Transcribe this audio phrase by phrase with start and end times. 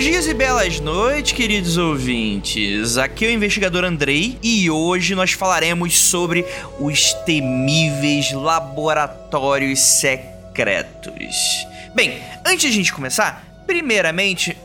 [0.00, 2.96] dias e belas noites, queridos ouvintes.
[2.96, 6.42] Aqui é o investigador Andrei e hoje nós falaremos sobre
[6.78, 11.66] os temíveis laboratórios secretos.
[11.94, 14.56] Bem, antes de a gente começar, primeiramente.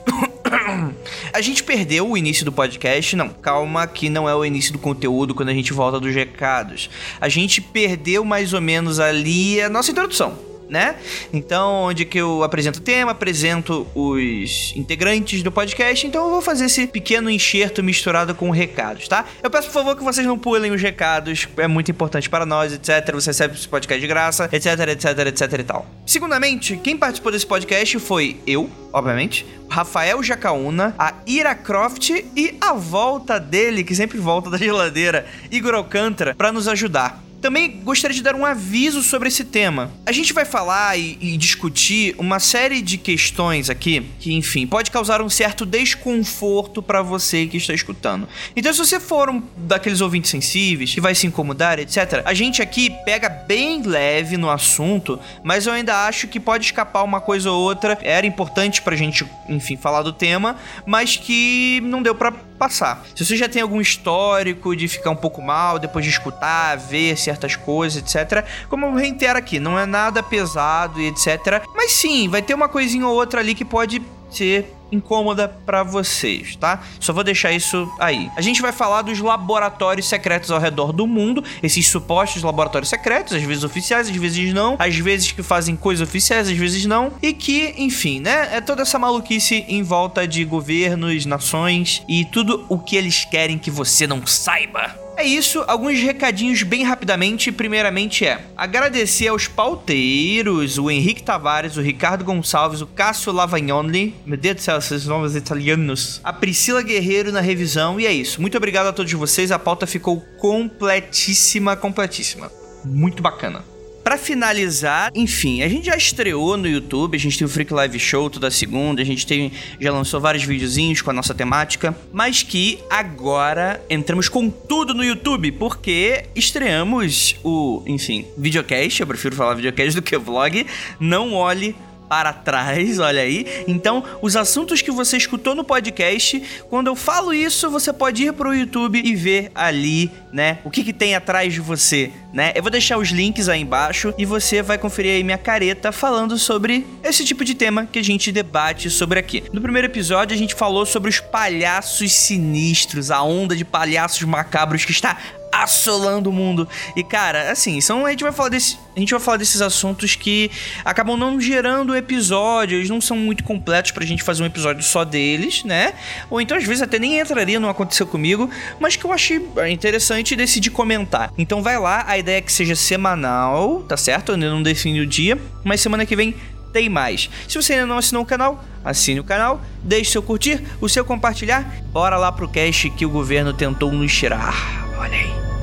[1.33, 3.13] a gente perdeu o início do podcast.
[3.17, 6.89] Não, calma, que não é o início do conteúdo quando a gente volta dos recados.
[7.19, 10.95] A gente perdeu mais ou menos ali a nossa introdução né?
[11.31, 16.41] Então, onde que eu apresento o tema, apresento os integrantes do podcast, então eu vou
[16.41, 19.25] fazer esse pequeno enxerto misturado com recados, tá?
[19.41, 22.73] Eu peço por favor que vocês não pulem os recados, é muito importante para nós,
[22.73, 23.13] etc.
[23.13, 25.85] Você recebe esse podcast de graça, etc, etc, etc e tal.
[26.05, 32.73] Segundamente, quem participou desse podcast foi eu, obviamente, Rafael Jacaúna, a Ira Croft e a
[32.73, 37.24] volta dele, que sempre volta da geladeira, Igor Alcântara, para nos ajudar.
[37.45, 39.91] Também gostaria de dar um aviso sobre esse tema.
[40.03, 44.89] A gente vai falar e, e, discutir uma série de questões aqui que, enfim, pode
[44.89, 48.27] causar um certo desconforto para você que está escutando.
[48.55, 52.63] Então, se você for um daqueles ouvintes sensíveis que vai se incomodar, etc., a gente
[52.63, 57.51] aqui pega bem leve no assunto, mas eu ainda acho que pode escapar uma coisa
[57.51, 57.95] ou outra.
[58.01, 63.05] Era importante pra gente, enfim, falar do tema, mas que não deu para passar.
[63.15, 67.17] Se você já tem algum histórico de ficar um pouco mal depois de escutar, ver
[67.17, 68.45] certas coisas, etc.
[68.69, 71.63] Como eu reitero aqui, não é nada pesado e etc.
[71.75, 76.55] Mas sim, vai ter uma coisinha ou outra ali que pode ser incômoda para vocês,
[76.55, 76.81] tá?
[76.99, 78.29] Só vou deixar isso aí.
[78.35, 83.33] A gente vai falar dos laboratórios secretos ao redor do mundo, esses supostos laboratórios secretos,
[83.33, 87.13] às vezes oficiais, às vezes não, às vezes que fazem coisas oficiais, às vezes não,
[87.21, 88.55] e que, enfim, né?
[88.55, 93.57] É toda essa maluquice em volta de governos, nações e tudo o que eles querem
[93.57, 95.04] que você não saiba.
[95.17, 97.51] É isso, alguns recadinhos bem rapidamente.
[97.51, 104.37] Primeiramente é agradecer aos pauteiros, o Henrique Tavares, o Ricardo Gonçalves, o Cássio Lavagnoli, meu
[104.37, 108.41] Deus do céu, esses nomes italianos, a Priscila Guerreiro na revisão, e é isso.
[108.41, 112.51] Muito obrigado a todos vocês, a pauta ficou completíssima, completíssima.
[112.83, 113.74] Muito bacana.
[114.05, 117.97] Para finalizar, enfim, a gente já estreou no YouTube, a gente tem o Freak Live
[117.97, 119.51] Show toda segunda, a gente tem,
[119.81, 125.03] já lançou vários videozinhos com a nossa temática, mas que agora entramos com tudo no
[125.03, 130.67] YouTube, porque estreamos o, enfim, videocast, eu prefiro falar videocast do que vlog,
[130.99, 131.75] não olhe
[132.07, 133.63] para trás, olha aí.
[133.67, 138.33] Então, os assuntos que você escutou no podcast, quando eu falo isso, você pode ir
[138.33, 142.51] para o YouTube e ver ali, né, o que, que tem atrás de você, né?
[142.55, 146.37] Eu vou deixar os links aí embaixo e você vai conferir aí minha careta falando
[146.37, 149.43] sobre esse tipo de tema que a gente debate sobre aqui.
[149.51, 154.85] No primeiro episódio, a gente falou sobre os palhaços sinistros, a onda de palhaços macabros
[154.85, 155.17] que está
[155.63, 156.67] assolando o mundo.
[156.95, 160.15] E cara, assim, são a gente vai falar desse, a gente vai falar desses assuntos
[160.15, 160.51] que
[160.83, 165.05] acabam não gerando episódio, eles não são muito completos pra gente fazer um episódio só
[165.05, 165.93] deles, né?
[166.29, 168.49] Ou então às vezes até nem entraria não aconteceu comigo,
[168.79, 171.31] mas que eu achei interessante e decidi comentar.
[171.37, 174.29] Então vai lá, a ideia é que seja semanal, tá certo?
[174.29, 176.35] Eu ainda não defini o dia, mas semana que vem
[176.73, 177.29] tem mais.
[177.47, 181.05] Se você ainda não assinou o canal, assine o canal, deixe seu curtir, o seu
[181.05, 181.63] compartilhar.
[181.93, 184.84] Bora lá pro cast que o governo tentou nos tirar.
[184.97, 185.54] Aí.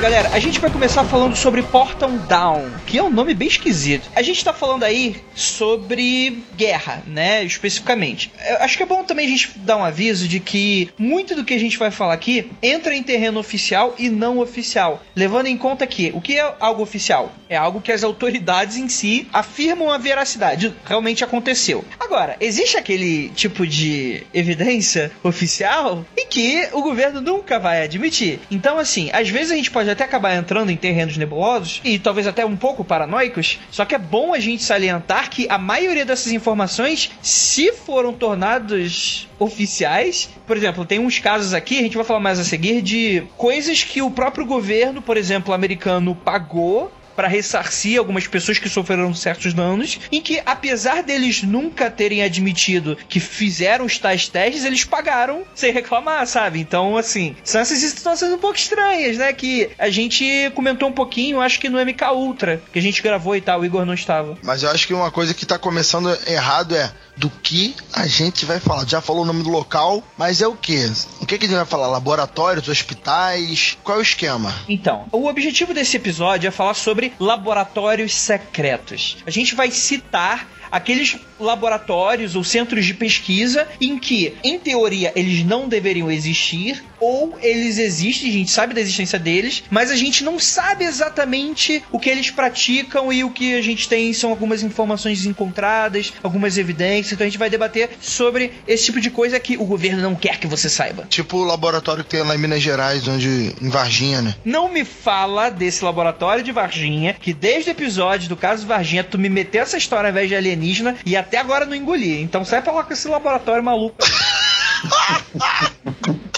[0.00, 4.10] Galera, a gente vai começar falando sobre Portal Down, que é um nome bem esquisito.
[4.14, 8.30] A gente tá falando aí sobre guerra, né, especificamente.
[8.46, 11.44] Eu acho que é bom também a gente dar um aviso de que muito do
[11.44, 15.56] que a gente vai falar aqui entra em terreno oficial e não oficial, levando em
[15.56, 17.32] conta que o que é algo oficial?
[17.48, 21.84] É algo que as autoridades em si afirmam a veracidade, realmente aconteceu.
[21.98, 28.40] Agora, existe aquele tipo de evidência oficial em que o governo nunca vai admitir.
[28.50, 32.26] Então, assim, às vezes a gente pode até acabar entrando em terrenos nebulosos e talvez
[32.26, 36.32] até um pouco paranoicos, só que é bom a gente salientar que a maioria dessas
[36.32, 42.20] informações, se foram tornados oficiais, por exemplo, tem uns casos aqui, a gente vai falar
[42.20, 47.98] mais a seguir, de coisas que o próprio governo, por exemplo, americano, pagou para ressarcir
[47.98, 53.86] algumas pessoas que sofreram certos danos, em que apesar deles nunca terem admitido que fizeram
[53.86, 56.60] os tais testes, eles pagaram sem reclamar, sabe?
[56.60, 59.32] Então, assim, são essas situações um pouco estranhas, né?
[59.32, 63.34] Que a gente comentou um pouquinho, acho que no MK Ultra, que a gente gravou
[63.34, 64.36] e tal, o Igor não estava.
[64.42, 68.44] Mas eu acho que uma coisa que tá começando errado é do que a gente
[68.44, 68.86] vai falar.
[68.86, 70.84] Já falou o nome do local, mas é o que?
[71.20, 71.86] O que, que a gente vai falar?
[71.88, 73.76] Laboratórios, hospitais?
[73.82, 74.54] Qual é o esquema?
[74.68, 79.16] Então, o objetivo desse episódio é falar sobre laboratórios secretos.
[79.26, 85.44] A gente vai citar aqueles laboratórios ou centros de pesquisa em que, em teoria, eles
[85.44, 90.24] não deveriam existir, ou eles existem, a gente sabe da existência deles, mas a gente
[90.24, 94.62] não sabe exatamente o que eles praticam e o que a gente tem são algumas
[94.62, 97.12] informações encontradas, algumas evidências.
[97.12, 100.38] Então a gente vai debater sobre esse tipo de coisa que o governo não quer
[100.38, 101.06] que você saiba.
[101.08, 104.34] Tipo o laboratório que tem lá em Minas Gerais, onde em Varginha, né?
[104.44, 109.18] Não me fala desse laboratório de Varginha, que desde o episódio do caso Varginha tu
[109.18, 110.65] me meteu essa história ao invés de alienígena
[111.04, 112.20] e até agora não engoli.
[112.20, 113.96] Então sai pra lá com esse laboratório maluco.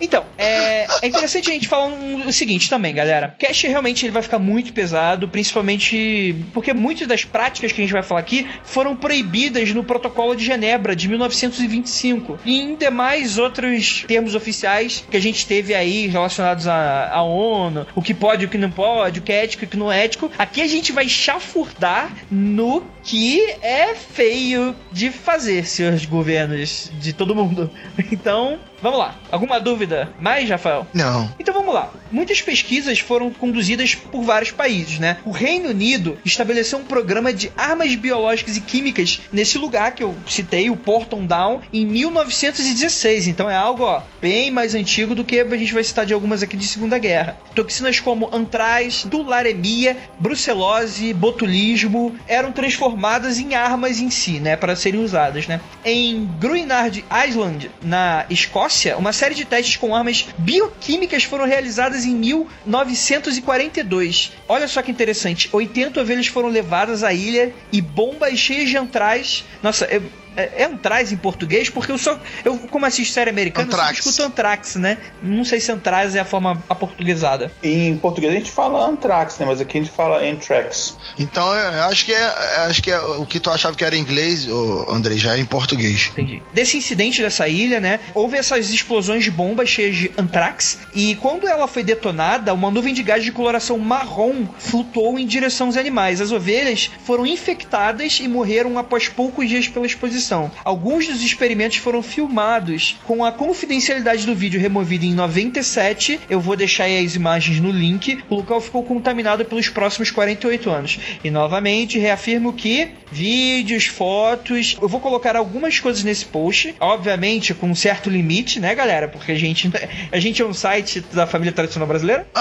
[0.00, 3.34] Então, é, é, interessante a gente falar um, o seguinte também, galera.
[3.36, 7.84] O cast realmente ele vai ficar muito pesado, principalmente porque muitas das práticas que a
[7.84, 13.36] gente vai falar aqui foram proibidas no Protocolo de Genebra de 1925 e em demais
[13.36, 18.46] outros termos oficiais que a gente teve aí relacionados à, à ONU, o que pode,
[18.46, 20.30] o que não pode, o que é ético e o que não é ético.
[20.38, 27.34] Aqui a gente vai chafurdar no que é feio de fazer, senhores governos de todo
[27.34, 27.70] mundo.
[28.12, 29.14] Então, vamos lá.
[29.30, 30.86] Alguma dúvida mais, Rafael?
[30.92, 31.32] Não.
[31.38, 31.90] Então vamos lá.
[32.10, 35.18] Muitas pesquisas foram conduzidas por vários países, né?
[35.24, 40.14] O Reino Unido estabeleceu um programa de armas biológicas e químicas nesse lugar que eu
[40.26, 43.28] citei, o Porton Down, em 1916.
[43.28, 46.42] Então é algo, ó, bem mais antigo do que a gente vai citar de algumas
[46.42, 47.38] aqui de Segunda Guerra.
[47.54, 52.89] Toxinas como antraz, tularemia, brucelose, botulismo eram transformadas
[53.38, 55.60] em armas em si, né, para serem usadas, né?
[55.84, 62.14] Em Gruinard Island, na Escócia, uma série de testes com armas bioquímicas foram realizadas em
[62.14, 64.32] 1942.
[64.48, 69.44] Olha só que interessante, 80 ovelhas foram levadas à ilha e bombas cheias de antraz.
[69.62, 70.02] Nossa, eu,
[70.36, 72.18] é, é Antrax em português, porque eu só.
[72.44, 74.04] Eu, como assisto série americana, Antrax.
[74.04, 74.98] eu escuto Antrax, né?
[75.22, 77.50] Não sei se Antrax é a forma aportuguesada.
[77.62, 79.46] Em português a gente fala Antrax, né?
[79.46, 80.96] Mas aqui a gente fala Antrax.
[81.18, 82.24] Então eu acho que é.
[82.68, 84.46] Acho que é o que tu achava que era em inglês,
[84.88, 86.10] André, já é em português.
[86.12, 86.42] Entendi.
[86.54, 88.00] Desse incidente dessa ilha, né?
[88.14, 90.78] Houve essas explosões de bombas cheias de Antrax.
[90.94, 95.66] E quando ela foi detonada, uma nuvem de gás de coloração marrom flutuou em direção
[95.68, 96.20] aos animais.
[96.20, 100.19] As ovelhas foram infectadas e morreram após poucos dias pela exposição
[100.64, 106.20] Alguns dos experimentos foram filmados com a confidencialidade do vídeo removida em 97.
[106.28, 108.22] Eu vou deixar aí as imagens no link.
[108.28, 110.98] O local ficou contaminado pelos próximos 48 anos.
[111.22, 117.68] E novamente reafirmo que vídeos, fotos, eu vou colocar algumas coisas nesse post, obviamente com
[117.68, 119.08] um certo limite, né, galera?
[119.08, 119.70] Porque a gente
[120.12, 122.26] a gente é um site da família tradicional brasileira.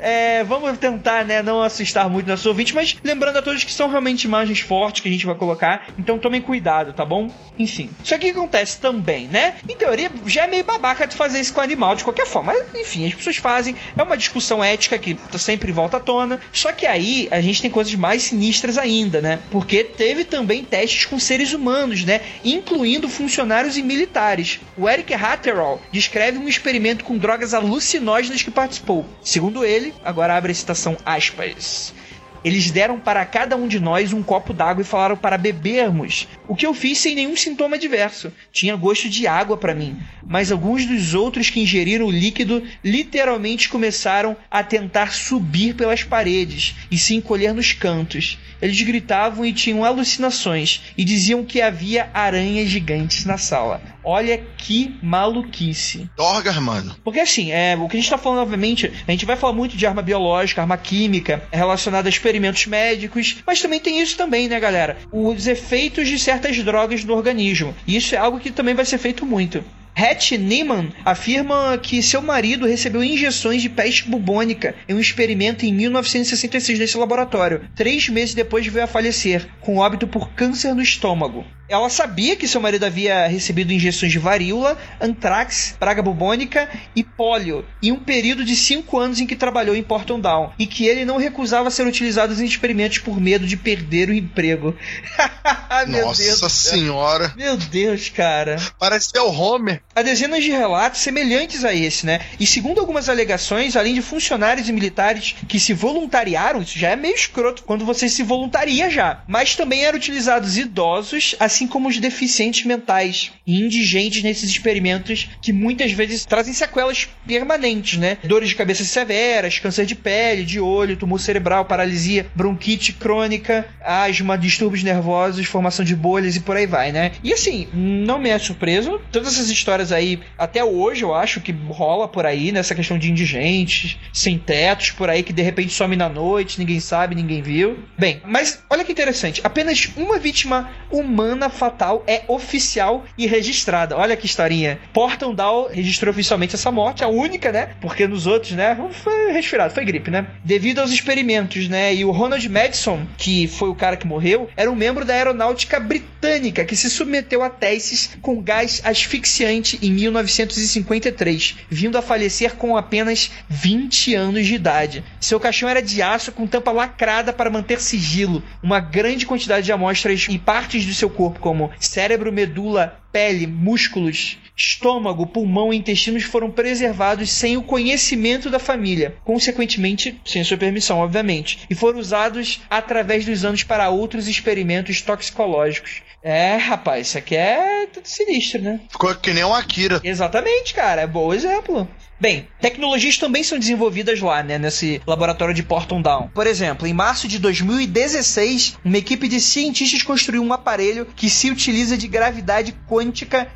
[0.00, 3.88] é, vamos tentar, né, não assustar muito nossos ouvintes, mas lembrando a todos que são
[3.88, 7.30] realmente imagens fortes que gente vai colocar, então tomem cuidado, tá bom?
[7.58, 7.90] Enfim.
[8.02, 9.54] Isso aqui acontece também, né?
[9.68, 12.80] Em teoria, já é meio babaca de fazer isso com animal de qualquer forma, mas
[12.80, 16.86] enfim, as pessoas fazem, é uma discussão ética que sempre volta à tona, só que
[16.86, 19.38] aí a gente tem coisas mais sinistras ainda, né?
[19.50, 22.20] Porque teve também testes com seres humanos, né?
[22.44, 24.60] Incluindo funcionários e militares.
[24.76, 29.06] O Eric Hatterall descreve um experimento com drogas alucinógenas que participou.
[29.22, 31.94] Segundo ele, agora abre a citação aspas.
[32.44, 36.26] Eles deram para cada um de nós um copo d'água e falaram para bebermos.
[36.48, 38.32] O que eu fiz sem nenhum sintoma adverso.
[38.52, 39.96] Tinha gosto de água para mim.
[40.26, 46.74] Mas alguns dos outros que ingeriram o líquido literalmente começaram a tentar subir pelas paredes
[46.90, 48.38] e se encolher nos cantos.
[48.60, 53.91] Eles gritavam e tinham alucinações e diziam que havia aranhas gigantes na sala.
[54.04, 56.10] Olha que maluquice.
[56.16, 56.96] Dorgas, mano.
[57.04, 59.76] Porque assim, é, o que a gente tá falando, obviamente, a gente vai falar muito
[59.76, 64.58] de arma biológica, arma química, relacionada a experimentos médicos, mas também tem isso também, né,
[64.58, 64.96] galera?
[65.12, 67.74] Os efeitos de certas drogas no organismo.
[67.86, 69.64] E isso é algo que também vai ser feito muito.
[69.94, 75.72] Hatch Neiman afirma que seu marido recebeu injeções de peste bubônica em um experimento em
[75.72, 77.68] 1966 nesse laboratório.
[77.74, 81.44] Três meses depois veio a falecer, com óbito por câncer no estômago.
[81.72, 87.64] Ela sabia que seu marido havia recebido injeções de varíola, antrax, praga bubônica e pólio
[87.82, 91.06] em um período de cinco anos em que trabalhou em Porton Down e que ele
[91.06, 94.76] não recusava ser utilizado em experimentos por medo de perder o emprego.
[95.88, 97.32] Nossa senhora!
[97.38, 98.56] Meu Deus, cara!
[98.78, 99.80] Parece ser o Homer.
[99.96, 102.20] Há dezenas de relatos semelhantes a esse, né?
[102.38, 106.96] E segundo algumas alegações, além de funcionários e militares que se voluntariaram, isso já é
[106.96, 111.88] meio escroto quando você se voluntaria já, mas também eram utilizados idosos, assim assim como
[111.88, 118.18] os deficientes mentais e indigentes nesses experimentos que muitas vezes trazem sequelas permanentes, né?
[118.24, 124.36] Dores de cabeça severas, câncer de pele, de olho, tumor cerebral, paralisia, bronquite crônica, asma,
[124.36, 127.12] distúrbios nervosos, formação de bolhas e por aí vai, né?
[127.22, 131.52] E assim, não me é surpreso, todas essas histórias aí, até hoje eu acho que
[131.52, 135.94] rola por aí, nessa questão de indigentes, sem tetos, por aí, que de repente some
[135.94, 137.78] na noite, ninguém sabe, ninguém viu.
[137.96, 143.96] Bem, mas olha que interessante, apenas uma vítima humana fatal é oficial e registrada.
[143.96, 144.78] Olha que historinha.
[144.92, 147.70] Porton Down registrou oficialmente essa morte, a única, né?
[147.80, 150.26] Porque nos outros, né, foi resfriado, foi gripe, né?
[150.44, 151.94] Devido aos experimentos, né?
[151.94, 155.78] E o Ronald Madison, que foi o cara que morreu, era um membro da aeronáutica
[155.80, 162.76] britânica que se submeteu a testes com gás asfixiante em 1953, vindo a falecer com
[162.76, 165.04] apenas 20 anos de idade.
[165.20, 168.42] Seu caixão era de aço com tampa lacrada para manter sigilo.
[168.62, 174.38] Uma grande quantidade de amostras e partes do seu corpo, como cérebro, medula, pele, músculos,
[174.56, 180.98] estômago, pulmão e intestinos foram preservados sem o conhecimento da família, consequentemente sem sua permissão,
[180.98, 186.02] obviamente, e foram usados através dos anos para outros experimentos toxicológicos.
[186.22, 188.80] É, rapaz, isso aqui é tudo sinistro, né?
[188.88, 190.00] Ficou que nem um Akira.
[190.04, 191.88] Exatamente, cara, é bom exemplo.
[192.20, 196.28] Bem, tecnologias também são desenvolvidas lá, né, nesse laboratório de Porton Down.
[196.28, 201.50] Por exemplo, em março de 2016, uma equipe de cientistas construiu um aparelho que se
[201.50, 203.01] utiliza de gravidade quântica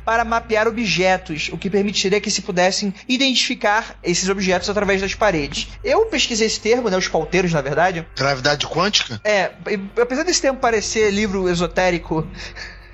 [0.03, 5.67] para mapear objetos, o que permitiria que se pudessem identificar esses objetos através das paredes.
[5.83, 8.05] Eu pesquisei esse termo, né, os pauteiros, na verdade.
[8.15, 9.19] Gravidade quântica?
[9.23, 9.51] É,
[10.01, 12.27] apesar desse termo parecer livro esotérico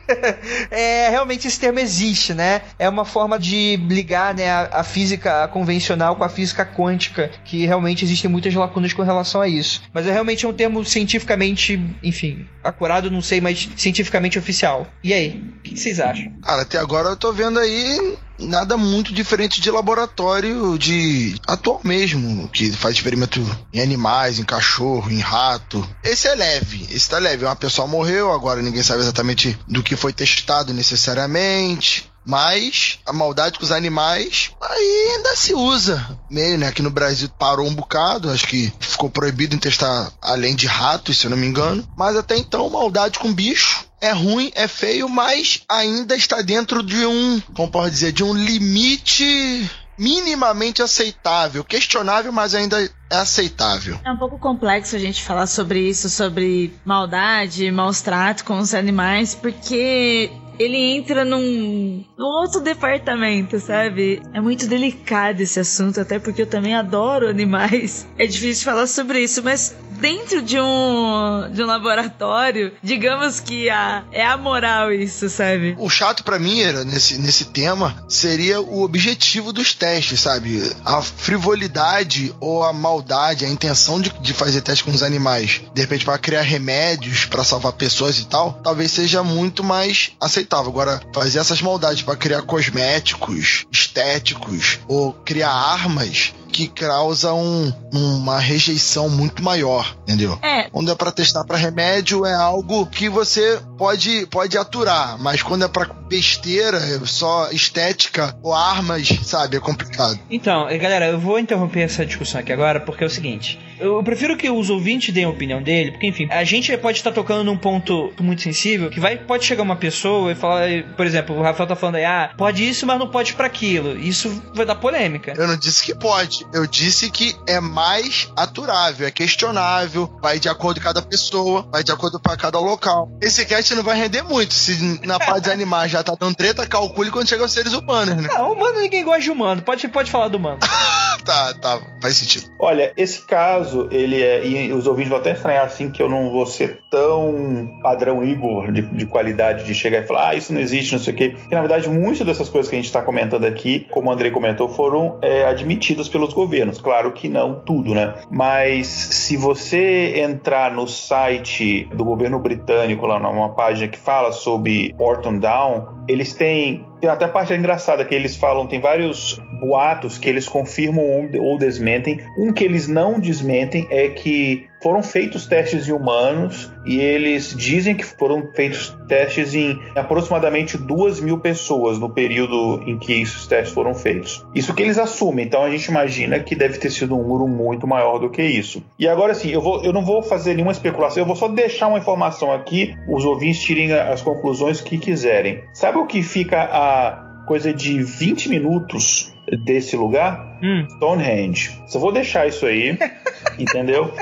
[0.71, 2.61] é, realmente esse termo existe, né?
[2.77, 7.65] É uma forma de ligar né, a, a, física convencional com a física quântica, que
[7.65, 9.81] realmente existem muitas lacunas com relação a isso.
[9.93, 14.87] Mas é realmente um termo cientificamente, enfim, acurado, não sei, mas cientificamente oficial.
[15.03, 16.31] E aí, o que vocês acham?
[16.41, 22.47] Cara, até agora eu tô vendo aí nada muito diferente de laboratório de atual mesmo,
[22.49, 23.39] que faz experimento
[23.71, 27.45] em animais, em cachorro, em rato.Esse é leve, esse tá leve.
[27.45, 32.11] Uma pessoa morreu, agora ninguém sabe exatamente do que foi testado necessariamente.
[32.25, 36.17] Mas a maldade com os animais ainda se usa.
[36.29, 36.67] Meio, né?
[36.67, 38.29] Aqui no Brasil parou um bocado.
[38.29, 41.85] Acho que ficou proibido em testar além de ratos, se eu não me engano.
[41.97, 47.05] Mas até então, maldade com bicho é ruim, é feio, mas ainda está dentro de
[47.05, 53.97] um, como pode dizer, de um limite minimamente aceitável, questionável, mas ainda é aceitável.
[54.03, 58.73] É um pouco complexo a gente falar sobre isso, sobre maldade, maus tratos com os
[58.73, 60.29] animais, porque
[60.59, 64.21] ele entra num, num outro departamento, sabe?
[64.33, 68.07] É muito delicado esse assunto, até porque eu também adoro animais.
[68.17, 74.03] É difícil falar sobre isso, mas dentro de um, de um laboratório, digamos que a,
[74.11, 75.75] é a moral isso, sabe?
[75.79, 80.61] O chato para mim era, nesse, nesse tema, seria o objetivo dos testes, sabe?
[80.85, 85.81] A frivolidade ou a maldade, a intenção de, de fazer testes com os animais, de
[85.81, 90.52] repente para criar remédios, para salvar pessoas e tal, talvez seja muito mais aceitável.
[90.59, 98.39] Agora, fazer essas maldades para criar cosméticos, estéticos ou criar armas, que causa um, uma
[98.39, 100.37] rejeição muito maior, entendeu?
[100.41, 100.69] É.
[100.69, 105.65] Quando é para testar para remédio, é algo que você pode, pode aturar, mas quando
[105.65, 110.19] é para besteira, só estética ou armas, sabe, é complicado.
[110.29, 114.03] Então, eh, galera, eu vou interromper essa discussão aqui agora, porque é o seguinte: eu
[114.03, 117.43] prefiro que os ouvintes deem a opinião dele, porque, enfim, a gente pode estar tocando
[117.43, 121.41] num ponto muito sensível, que vai, pode chegar uma pessoa e falar, por exemplo, o
[121.41, 123.97] Rafael tá falando aí, ah, pode isso, mas não pode para aquilo.
[123.97, 125.33] Isso vai dar polêmica.
[125.35, 126.45] Eu não disse que pode.
[126.53, 131.83] Eu disse que é mais aturável, é questionável, vai de acordo com cada pessoa, vai
[131.83, 133.11] de acordo para cada local.
[133.21, 134.53] Esse cast não vai render muito.
[134.53, 138.15] Se na parte de animais já tá dando treta, calcule quando chega aos seres humanos,
[138.15, 138.29] né?
[138.31, 139.61] Não, humano ninguém gosta de humano.
[139.61, 140.59] Pode, pode falar do humano.
[141.23, 142.51] tá, tá, faz sentido.
[142.59, 144.45] Olha, esse caso, ele é.
[144.45, 148.71] E os ouvintes vão até estranhar assim que eu não vou ser tão padrão Igor
[148.71, 151.29] de, de qualidade de chegar e falar, ah, isso não existe, não sei o quê.
[151.29, 154.31] Porque, na verdade, muitas dessas coisas que a gente está comentando aqui, como o Andrei
[154.31, 156.79] comentou, foram é, admitidas pelos governos.
[156.79, 158.13] Claro que não tudo, né?
[158.29, 164.93] Mas se você entrar no site do governo britânico, lá numa página que fala sobre
[164.97, 170.17] Porton Down, eles têm tem até a parte engraçada que eles falam, tem vários boatos
[170.17, 172.19] que eles confirmam ou desmentem.
[172.37, 177.95] Um que eles não desmentem é que foram feitos testes em humanos e eles dizem
[177.95, 183.73] que foram feitos testes em aproximadamente duas mil pessoas no período em que esses testes
[183.73, 184.45] foram feitos.
[184.53, 187.87] Isso que eles assumem, então a gente imagina que deve ter sido um número muito
[187.87, 188.83] maior do que isso.
[188.99, 191.87] E agora sim, eu, vou, eu não vou fazer nenhuma especulação, eu vou só deixar
[191.87, 195.63] uma informação aqui, os ouvintes tirem as conclusões que quiserem.
[195.73, 200.57] Sabe o que fica a coisa de 20 minutos desse lugar?
[200.61, 200.85] Hum.
[200.89, 201.81] Stonehenge.
[201.87, 202.97] Só vou deixar isso aí,
[203.59, 204.13] entendeu?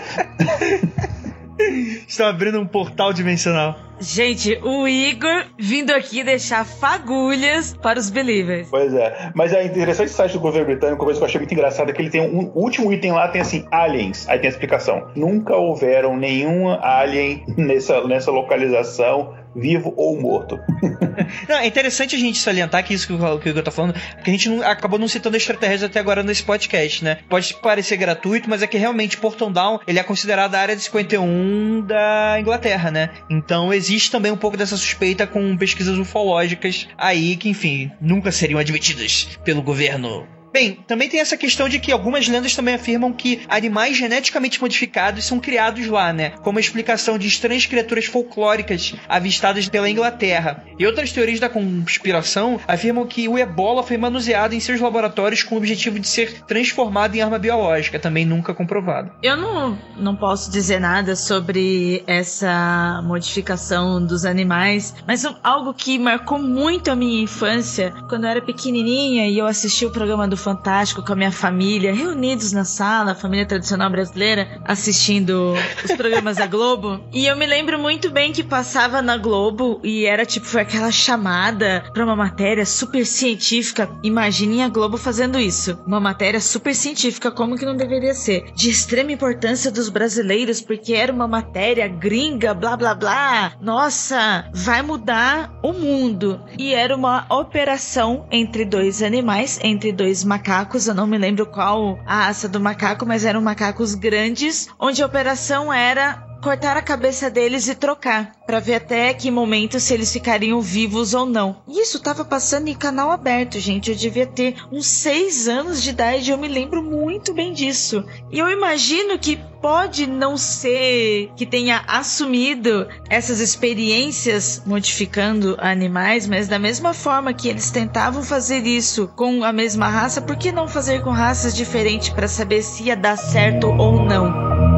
[2.08, 3.91] Estão abrindo um portal dimensional.
[4.02, 8.68] Gente, o Igor vindo aqui deixar fagulhas para os believers.
[8.70, 9.32] Pois é.
[9.36, 11.92] Mas é interessante o site do governo britânico, uma coisa que eu achei muito engraçada
[11.92, 14.28] é que ele tem um último item lá, tem assim, aliens.
[14.28, 15.08] Aí tem a explicação.
[15.16, 20.58] Nunca houveram nenhum alien nessa, nessa localização vivo ou morto.
[21.48, 24.30] Não, é interessante a gente salientar que isso que o que Igor tá falando, porque
[24.30, 27.20] a gente não- acabou não citando extraterrestres até agora nesse podcast, né?
[27.30, 30.82] Pode parecer gratuito, mas é que realmente Porton Down, ele é considerado a área de
[30.82, 33.10] 51 da Inglaterra, né?
[33.30, 38.60] Então existe também um pouco dessa suspeita com pesquisas ufológicas aí que, enfim, nunca seriam
[38.60, 43.42] admitidas pelo governo Bem, também tem essa questão de que algumas lendas também afirmam que
[43.48, 46.32] animais geneticamente modificados são criados lá, né?
[46.44, 50.66] Como a explicação de estranhas criaturas folclóricas avistadas pela Inglaterra.
[50.78, 55.56] E outras teorias da conspiração afirmam que o ebola foi manuseado em seus laboratórios com
[55.56, 59.12] o objetivo de ser transformado em arma biológica, também nunca comprovado.
[59.24, 66.40] Eu não, não posso dizer nada sobre essa modificação dos animais, mas algo que marcou
[66.40, 71.04] muito a minha infância, quando eu era pequenininha e eu assisti o programa do Fantástico
[71.06, 75.54] com a minha família, reunidos na sala, família tradicional brasileira, assistindo
[75.86, 77.00] os programas da Globo.
[77.14, 80.92] E eu me lembro muito bem que passava na Globo e era tipo, foi aquela
[80.92, 83.90] chamada pra uma matéria super científica.
[84.02, 85.78] Imaginem a Globo fazendo isso.
[85.86, 88.52] Uma matéria super científica, como que não deveria ser?
[88.56, 93.54] De extrema importância dos brasileiros, porque era uma matéria gringa, blá blá blá.
[93.62, 96.42] Nossa, vai mudar o mundo.
[96.58, 100.88] E era uma operação entre dois animais, entre dois macacos.
[100.88, 105.06] Eu não me lembro qual a raça do macaco, mas eram macacos grandes, onde a
[105.06, 110.12] operação era cortar a cabeça deles e trocar, Pra ver até que momento se eles
[110.12, 111.62] ficariam vivos ou não.
[111.68, 113.90] E isso tava passando em canal aberto, gente.
[113.90, 118.04] Eu devia ter uns seis anos de idade, eu me lembro muito bem disso.
[118.30, 126.48] E eu imagino que pode não ser que tenha assumido essas experiências modificando animais, mas
[126.48, 130.68] da mesma forma que eles tentavam fazer isso com a mesma raça, por que não
[130.68, 134.71] fazer com raças diferentes para saber se ia dar certo ou não?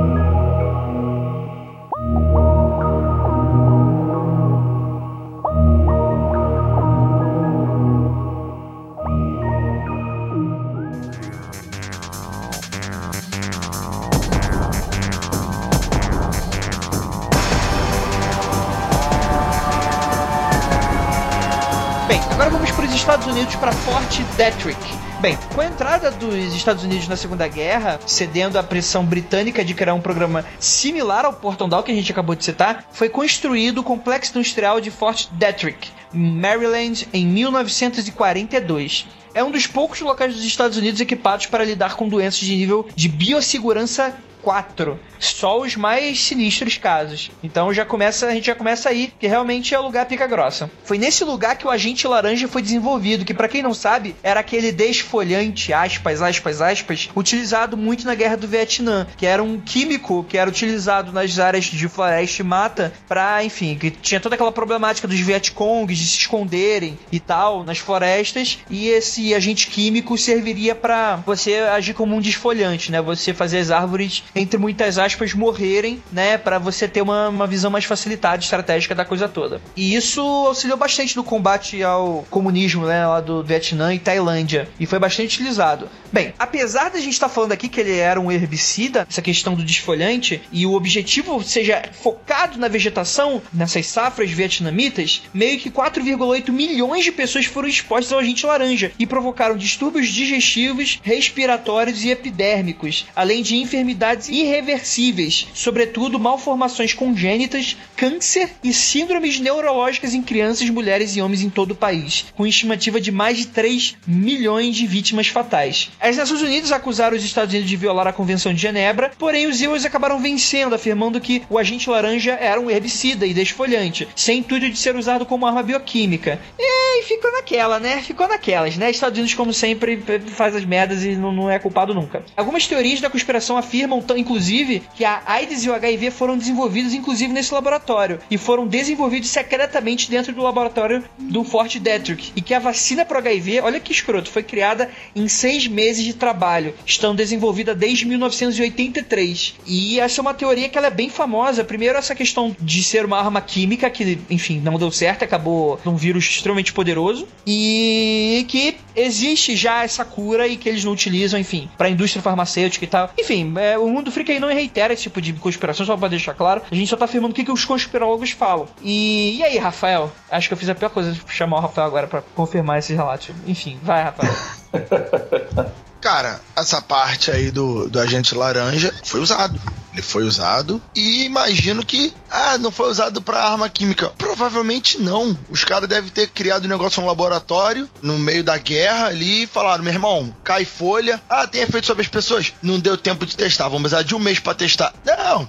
[24.37, 24.79] Detrick.
[25.21, 29.73] Bem, com a entrada dos Estados Unidos na Segunda Guerra, cedendo à pressão britânica de
[29.73, 33.77] criar um programa similar ao Portão Down que a gente acabou de citar, foi construído
[33.77, 39.05] o complexo industrial de Fort Detrick, Maryland, em 1942.
[39.35, 42.87] É um dos poucos locais dos Estados Unidos equipados para lidar com doenças de nível
[42.95, 44.13] de biossegurança
[44.43, 44.99] 4.
[45.19, 47.31] Só os mais sinistros casos.
[47.41, 50.69] Então já começa, a gente já começa aí, que realmente é o lugar pica grossa.
[50.83, 54.41] Foi nesse lugar que o agente laranja foi desenvolvido, que para quem não sabe, era
[54.41, 60.25] aquele desfolhante, aspas, aspas, aspas, utilizado muito na guerra do Vietnã, que era um químico
[60.27, 64.51] que era utilizado nas áreas de floresta e mata para, enfim, que tinha toda aquela
[64.51, 70.75] problemática dos Vietcongs de se esconderem e tal nas florestas, e esse agente químico serviria
[70.75, 73.01] para você agir como um desfolhante, né?
[73.01, 76.37] Você fazer as árvores entre muitas aspas, morrerem, né?
[76.37, 79.61] Pra você ter uma, uma visão mais facilitada, estratégica da coisa toda.
[79.75, 83.05] E isso auxiliou bastante no combate ao comunismo, né?
[83.05, 84.69] Lá do Vietnã e Tailândia.
[84.79, 85.89] E foi bastante utilizado.
[86.11, 89.63] Bem, apesar da gente estar falando aqui que ele era um herbicida, essa questão do
[89.63, 97.03] desfolhante, e o objetivo seja focado na vegetação, nessas safras vietnamitas, meio que 4,8 milhões
[97.03, 103.41] de pessoas foram expostas ao agente laranja e provocaram distúrbios digestivos, respiratórios e epidérmicos, além
[103.41, 111.41] de enfermidades irreversíveis, sobretudo malformações congênitas, câncer e síndromes neurológicas em crianças, mulheres e homens
[111.41, 115.89] em todo o país, com estimativa de mais de 3 milhões de vítimas fatais.
[115.99, 119.61] As Nações Unidas acusaram os Estados Unidos de violar a Convenção de Genebra, porém os
[119.61, 124.69] EUs acabaram vencendo, afirmando que o agente laranja era um herbicida e desfolhante, sem intuito
[124.69, 126.39] de ser usado como arma bioquímica.
[126.57, 128.01] E ficou naquela, né?
[128.01, 128.89] Ficou naquelas, né?
[128.89, 132.23] Estados Unidos, como sempre, faz as merdas e não é culpado nunca.
[132.35, 136.93] Algumas teorias da conspiração afirmam então, inclusive, que a AIDS e o HIV foram desenvolvidos,
[136.93, 138.19] inclusive, nesse laboratório.
[138.29, 142.31] E foram desenvolvidos secretamente dentro do laboratório do Fort Detrick.
[142.35, 146.13] E que a vacina para HIV, olha que escroto, foi criada em seis meses de
[146.13, 149.55] trabalho, estão desenvolvida desde 1983.
[149.65, 151.63] E essa é uma teoria que ela é bem famosa.
[151.63, 155.95] Primeiro, essa questão de ser uma arma química, que, enfim, não deu certo, acabou num
[155.95, 157.27] vírus extremamente poderoso.
[157.47, 162.21] E que existe já essa cura e que eles não utilizam, enfim, para a indústria
[162.21, 163.11] farmacêutica e tal.
[163.17, 166.33] Enfim, é, o mundo freak aí não reitera esse tipo de conspiração, só pra deixar
[166.33, 166.61] claro.
[166.69, 168.67] A gente só tá afirmando o que, que os conspirólogos falam.
[168.81, 170.11] E, e aí, Rafael?
[170.29, 172.95] Acho que eu fiz a pior coisa de chamar o Rafael agora para confirmar esses
[172.95, 173.31] relatos.
[173.45, 174.33] Enfim, vai, Rafael.
[176.03, 179.57] Cara, essa parte aí do, do agente laranja foi usado.
[179.93, 184.09] Ele foi usado e imagino que, ah, não foi usado para arma química.
[184.17, 185.37] Provavelmente não.
[185.49, 189.47] Os caras devem ter criado um negócio no laboratório, no meio da guerra ali, e
[189.47, 191.21] falaram: meu irmão, cai folha.
[191.29, 192.51] Ah, tem efeito sobre as pessoas?
[192.61, 194.93] Não deu tempo de testar, vamos precisar de um mês para testar.
[195.05, 195.47] Não,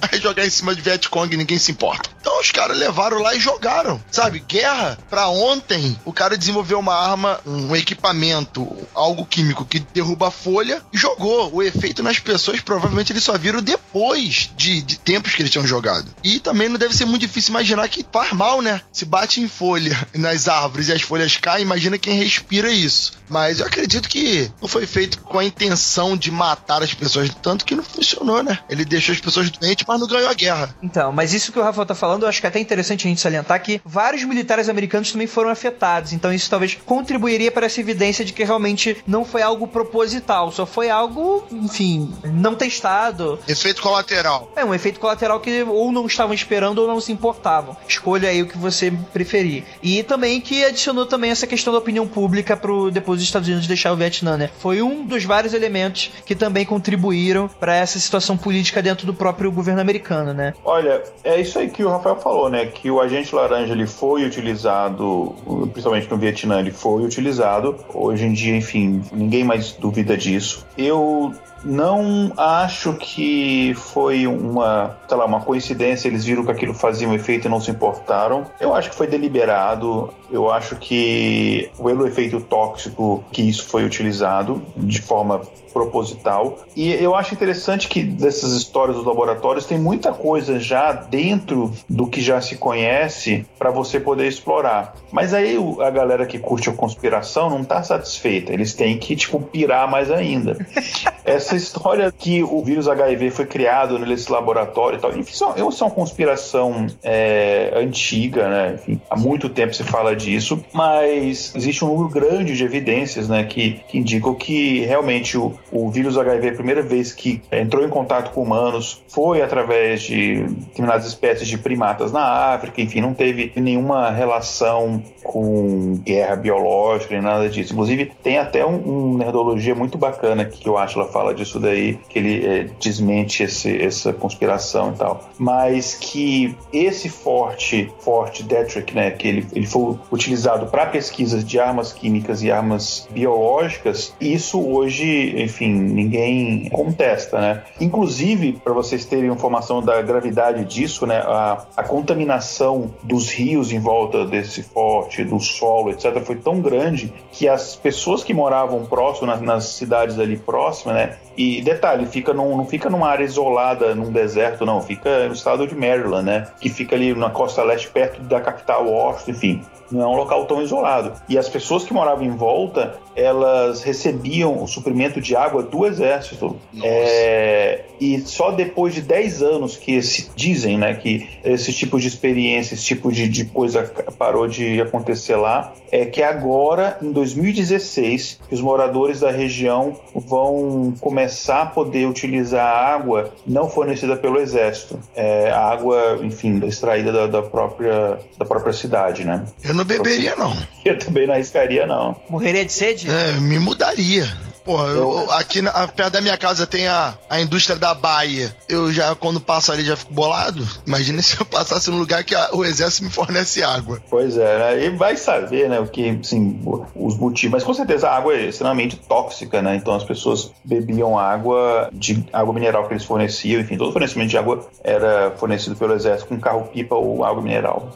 [0.10, 2.10] Aí jogar em cima de Vietcong ninguém se importa.
[2.20, 4.02] Então os caras levaram lá e jogaram.
[4.10, 10.28] Sabe, guerra pra ontem, o cara desenvolveu uma arma, um equipamento, algo químico que derruba
[10.28, 11.52] a folha e jogou.
[11.52, 15.66] O efeito nas pessoas provavelmente eles só viram depois de, de tempos que eles tinham
[15.66, 16.06] jogado.
[16.22, 18.80] E também não deve ser muito difícil imaginar que faz mal, né?
[18.92, 23.12] Se bate em folha nas árvores e as folhas caem, imagina quem respira isso.
[23.28, 27.64] Mas eu acredito que não foi feito com a intenção de matar as pessoas, tanto
[27.64, 28.58] que não funcionou, né?
[28.68, 30.74] Ele deixou as pessoas doentes mas não ganhou a guerra.
[30.82, 33.08] Então, mas isso que o Rafael tá falando, eu acho que é até interessante a
[33.08, 36.12] gente salientar que vários militares americanos também foram afetados.
[36.12, 40.66] Então isso talvez contribuiria para essa evidência de que realmente não foi algo proposital, só
[40.66, 43.38] foi algo, enfim, não testado.
[43.48, 44.52] Efeito colateral.
[44.54, 47.76] É, um efeito colateral que ou não estavam esperando ou não se importavam.
[47.88, 49.64] Escolha aí o que você preferir.
[49.82, 53.66] E também que adicionou também essa questão da opinião pública pro depois dos Estados Unidos
[53.66, 54.50] deixar o Vietnã, né?
[54.58, 59.50] Foi um dos vários elementos que também contribuíram para essa situação política dentro do próprio
[59.50, 60.54] governo governo americano, né?
[60.64, 62.66] Olha, é isso aí que o Rafael falou, né?
[62.66, 65.34] Que o agente laranja ele foi utilizado,
[65.72, 67.76] principalmente no Vietnã, ele foi utilizado.
[67.92, 70.66] Hoje em dia, enfim, ninguém mais duvida disso.
[70.76, 71.32] Eu
[71.68, 77.14] não acho que foi uma, sei lá, uma coincidência, eles viram que aquilo fazia um
[77.14, 78.46] efeito e não se importaram.
[78.58, 80.10] Eu acho que foi deliberado.
[80.30, 86.58] Eu acho que pelo efeito tóxico que isso foi utilizado de forma proposital.
[86.74, 92.06] E eu acho interessante que dessas histórias dos laboratórios tem muita coisa já dentro do
[92.06, 94.94] que já se conhece para você poder explorar.
[95.12, 98.52] Mas aí a galera que curte a conspiração não tá satisfeita.
[98.52, 100.56] Eles têm que, tipo, pirar mais ainda.
[101.24, 105.62] Essa história que o vírus HIV foi criado nesse laboratório e tal, enfim, isso é
[105.62, 108.74] uma conspiração é, antiga, né?
[108.74, 113.44] Enfim, há muito tempo se fala disso, mas existe um número grande de evidências, né,
[113.44, 117.88] que, que indicam que realmente o, o vírus HIV, a primeira vez que entrou em
[117.88, 123.52] contato com humanos, foi através de determinadas espécies de primatas na África, enfim, não teve
[123.56, 127.72] nenhuma relação com guerra biológica nem nada disso.
[127.72, 131.98] Inclusive, tem até um, um nerdologia muito bacana que eu acho ela fala disso daí,
[132.08, 135.30] que ele é, desmente esse, essa conspiração e tal.
[135.38, 141.58] Mas que esse forte, forte Detrick, né, que ele, ele foi utilizado para pesquisas de
[141.58, 147.62] armas químicas e armas biológicas, isso hoje, enfim, ninguém contesta, né?
[147.80, 153.78] Inclusive, para vocês terem informação da gravidade disso, né, a, a contaminação dos rios em
[153.78, 159.26] volta desse forte, do solo, etc., foi tão grande que as pessoas que moravam próximo,
[159.36, 164.10] nas cidades ali próximas, né, e detalhe, fica num, não fica numa área isolada, num
[164.10, 164.82] deserto, não.
[164.82, 166.48] Fica no estado de Maryland, né?
[166.60, 169.62] Que fica ali na costa leste, perto da capital Washington, enfim.
[169.90, 171.12] Não é um local tão isolado.
[171.28, 176.56] E as pessoas que moravam em volta, elas recebiam o suprimento de água do exército.
[176.82, 182.06] É, e só depois de 10 anos que se dizem, né, que esse tipo de
[182.06, 183.82] experiência, esse tipo de, de coisa
[184.18, 191.27] parou de acontecer lá, é que agora, em 2016, os moradores da região vão começar
[191.62, 194.98] a poder utilizar a água não fornecida pelo exército.
[195.14, 199.44] É, a água, enfim, extraída da, da, própria, da própria cidade, né?
[199.62, 200.56] Eu não beberia, não.
[200.84, 202.16] Eu também não arriscaria, não.
[202.28, 203.08] Morreria de sede?
[203.10, 204.26] É, me mudaria.
[204.68, 208.54] Porra, eu, aqui na, perto da minha casa tem a, a indústria da Baia.
[208.68, 210.62] Eu já, quando passo ali, já fico bolado.
[210.86, 213.98] Imagina se eu passasse num lugar que a, o exército me fornece água.
[214.10, 214.84] Pois é, né?
[214.84, 216.60] E vai saber, né, o que, assim,
[216.94, 217.52] os motivos.
[217.52, 219.74] Mas com certeza a água é extremamente tóxica, né?
[219.74, 223.62] Então as pessoas bebiam água de água mineral que eles forneciam.
[223.62, 227.88] Enfim, todo fornecimento de água era fornecido pelo exército com carro-pipa ou água mineral.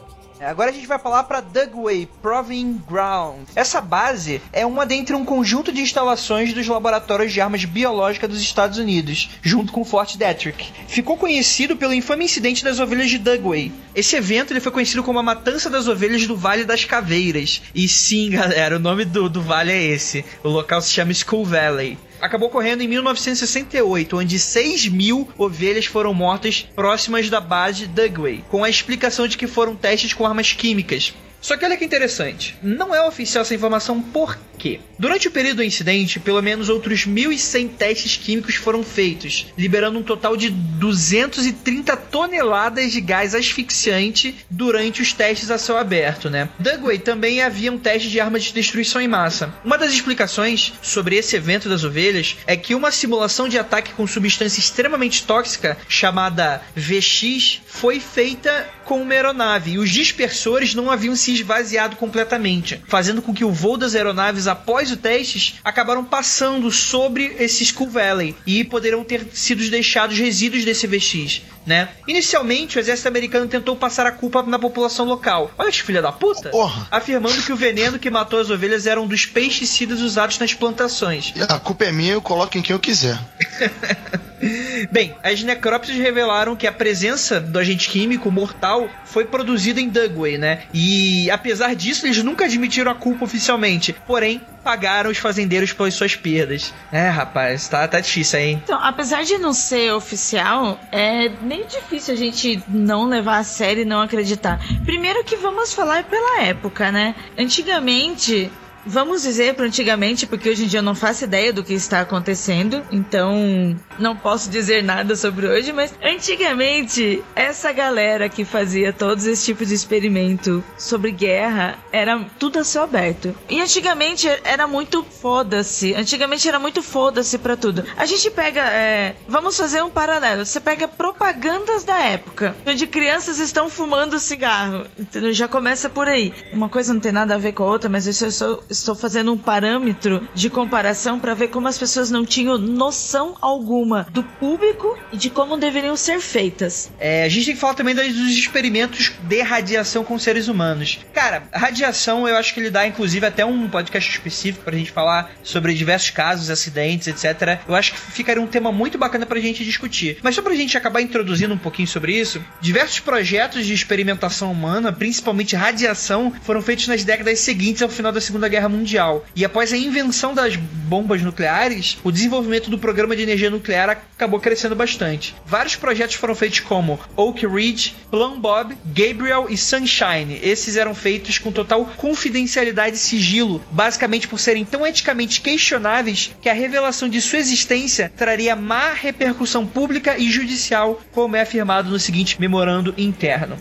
[0.45, 3.47] Agora a gente vai falar para Dugway Proving Ground.
[3.55, 8.41] Essa base é uma dentre um conjunto de instalações dos laboratórios de armas biológicas dos
[8.41, 10.71] Estados Unidos, junto com Fort Detrick.
[10.87, 13.71] Ficou conhecido pelo infame incidente das ovelhas de Dugway.
[13.95, 17.61] Esse evento ele foi conhecido como a Matança das Ovelhas do Vale das Caveiras.
[17.73, 20.25] E sim, galera, o nome do, do vale é esse.
[20.43, 26.13] O local se chama Skull Valley acabou ocorrendo em 1968, onde 6 mil ovelhas foram
[26.13, 31.13] mortas próximas da base Dugway, com a explicação de que foram testes com armas químicas.
[31.43, 34.79] Só que olha que interessante, não é oficial essa informação por quê?
[34.97, 40.03] Durante o período do incidente, pelo menos outros 1.100 testes químicos foram feitos, liberando um
[40.03, 46.47] total de 230 toneladas de gás asfixiante durante os testes a céu aberto, né?
[46.59, 49.53] Dugway também havia um teste de armas de destruição em massa.
[49.65, 54.07] Uma das explicações sobre esse evento das ovelhas é que uma simulação de ataque com
[54.07, 61.15] substância extremamente tóxica, chamada VX, foi feita com uma aeronave e os dispersores não haviam
[61.15, 66.69] se esvaziado completamente, fazendo com que o voo das aeronaves após os testes acabaram passando
[66.69, 71.89] sobre esse Skull Valley e poderiam ter sido deixados resíduos desse VX, né?
[72.07, 75.49] Inicialmente, o exército americano tentou passar a culpa na população local.
[75.57, 76.49] Olha que filha da puta!
[76.49, 76.87] Porra.
[76.91, 81.33] Afirmando que o veneno que matou as ovelhas era um dos pesticidas usados nas plantações.
[81.49, 83.17] A culpa é minha, eu coloco em quem eu quiser.
[84.91, 90.37] Bem, as necrópsias revelaram que a presença do agente químico mortal foi produzida em Dugway,
[90.37, 90.63] né?
[90.73, 93.93] E apesar disso, eles nunca admitiram a culpa oficialmente.
[94.05, 96.73] Porém, pagaram os fazendeiros pelas suas perdas.
[96.91, 98.51] É, rapaz, tá, tá difícil aí?
[98.53, 103.81] Então, apesar de não ser oficial, é meio difícil a gente não levar a sério
[103.81, 104.59] e não acreditar.
[104.85, 107.15] Primeiro que vamos falar pela época, né?
[107.37, 108.51] Antigamente,
[108.85, 112.01] Vamos dizer para antigamente, porque hoje em dia eu não faço ideia do que está
[112.01, 119.25] acontecendo, então não posso dizer nada sobre hoje, mas antigamente essa galera que fazia todos
[119.25, 123.33] esse tipo de experimento sobre guerra era tudo a céu aberto.
[123.49, 125.93] E antigamente era muito foda-se.
[125.93, 127.85] Antigamente era muito foda-se para tudo.
[127.95, 130.45] A gente pega, é, vamos fazer um paralelo.
[130.45, 134.85] Você pega propagandas da época, onde crianças estão fumando cigarro.
[135.31, 136.33] Já começa por aí.
[136.51, 138.95] Uma coisa não tem nada a ver com a outra, mas isso eu sou estou
[138.95, 144.23] fazendo um parâmetro de comparação para ver como as pessoas não tinham noção alguma do
[144.23, 146.91] público e de como deveriam ser feitas.
[146.99, 150.99] É, a gente tem que falar também dos experimentos de radiação com seres humanos.
[151.13, 155.31] Cara, radiação eu acho que ele dá inclusive até um podcast específico pra gente falar
[155.43, 157.59] sobre diversos casos, acidentes, etc.
[157.67, 160.17] Eu acho que ficaria um tema muito bacana pra gente discutir.
[160.21, 164.91] Mas só pra gente acabar introduzindo um pouquinho sobre isso, diversos projetos de experimentação humana,
[164.91, 169.25] principalmente radiação, foram feitos nas décadas seguintes ao final da Segunda Guerra Guerra Mundial.
[169.35, 174.39] E após a invenção das bombas nucleares, o desenvolvimento do programa de energia nuclear acabou
[174.39, 175.35] crescendo bastante.
[175.45, 180.39] Vários projetos foram feitos como Oak Ridge, Plum Bob, Gabriel e Sunshine.
[180.41, 186.49] Esses eram feitos com total confidencialidade e sigilo, basicamente por serem tão eticamente questionáveis que
[186.49, 191.99] a revelação de sua existência traria má repercussão pública e judicial, como é afirmado no
[191.99, 193.57] seguinte memorando interno.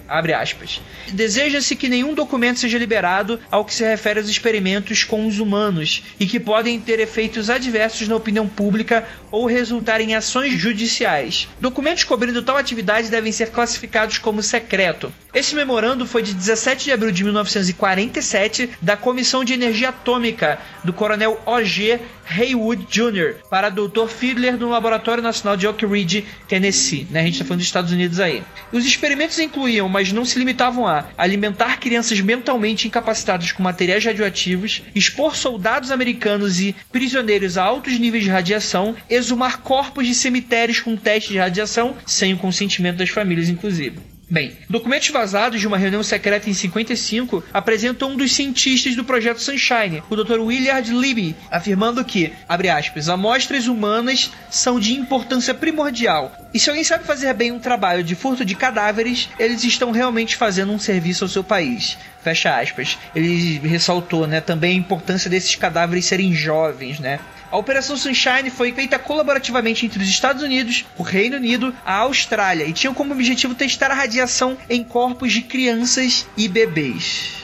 [1.12, 6.02] Deseja-se que nenhum documento seja liberado ao que se refere aos experimentos com os humanos
[6.20, 11.48] e que podem ter efeitos adversos na opinião pública ou resultar em ações judiciais.
[11.60, 15.12] Documentos cobrindo tal atividade devem ser classificados como secreto.
[15.34, 20.92] Esse memorando foi de 17 de abril de 1947 da Comissão de Energia Atômica do
[20.92, 21.98] coronel O.G.
[22.28, 23.36] Haywood Jr.
[23.48, 24.06] para Dr.
[24.08, 27.06] Fiedler no Laboratório Nacional de Oak Ridge, Tennessee.
[27.10, 27.20] Né?
[27.20, 28.42] A gente está falando dos Estados Unidos aí.
[28.72, 34.82] Os experimentos incluíam, mas não se limitavam a alimentar crianças mentalmente incapacitadas com materiais radioativos,
[34.94, 40.96] expor soldados americanos e prisioneiros a altos níveis de radiação, exumar corpos de cemitérios com
[40.96, 44.12] testes de radiação, sem o consentimento das famílias, inclusive.
[44.32, 49.42] Bem, documentos vazados de uma reunião secreta em 55 apresentam um dos cientistas do projeto
[49.42, 50.40] Sunshine, o Dr.
[50.40, 56.32] Willard Libby, afirmando que, abre aspas, amostras humanas são de importância primordial.
[56.54, 60.34] E se alguém sabe fazer bem um trabalho de furto de cadáveres, eles estão realmente
[60.34, 61.98] fazendo um serviço ao seu país.
[62.22, 62.96] Fecha aspas.
[63.14, 67.20] Ele ressaltou, né, também a importância desses cadáveres serem jovens, né?
[67.52, 72.64] A Operação Sunshine foi feita colaborativamente entre os Estados Unidos, o Reino Unido, a Austrália
[72.64, 77.41] e tinha como objetivo testar a radiação em corpos de crianças e bebês.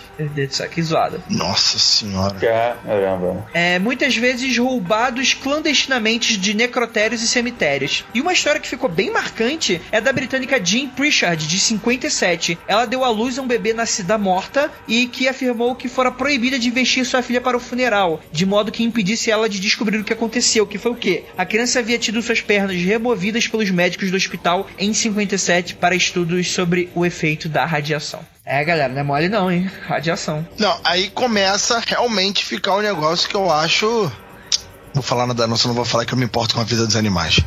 [0.51, 1.23] Céu, que zoada.
[1.29, 2.35] Nossa senhora.
[2.35, 3.47] Caramba.
[3.55, 8.05] É, muitas vezes roubados clandestinamente de necrotérios e cemitérios.
[8.13, 12.59] E uma história que ficou bem marcante é da britânica Jean Pritchard, de 57.
[12.67, 16.59] Ela deu à luz a um bebê nascida morta e que afirmou que fora proibida
[16.59, 20.05] de vestir sua filha para o funeral, de modo que impedisse ela de descobrir o
[20.05, 21.25] que aconteceu, que foi o quê?
[21.37, 26.51] A criança havia tido suas pernas removidas pelos médicos do hospital em 57 para estudos
[26.51, 28.25] sobre o efeito da radiação.
[28.51, 29.71] É, galera, não é mole não, hein?
[29.87, 30.47] Radiação.
[30.59, 34.11] Não, aí começa realmente ficar um negócio que eu acho.
[34.99, 37.39] Vou falar nada não, vou falar que eu me importo com a vida dos animais.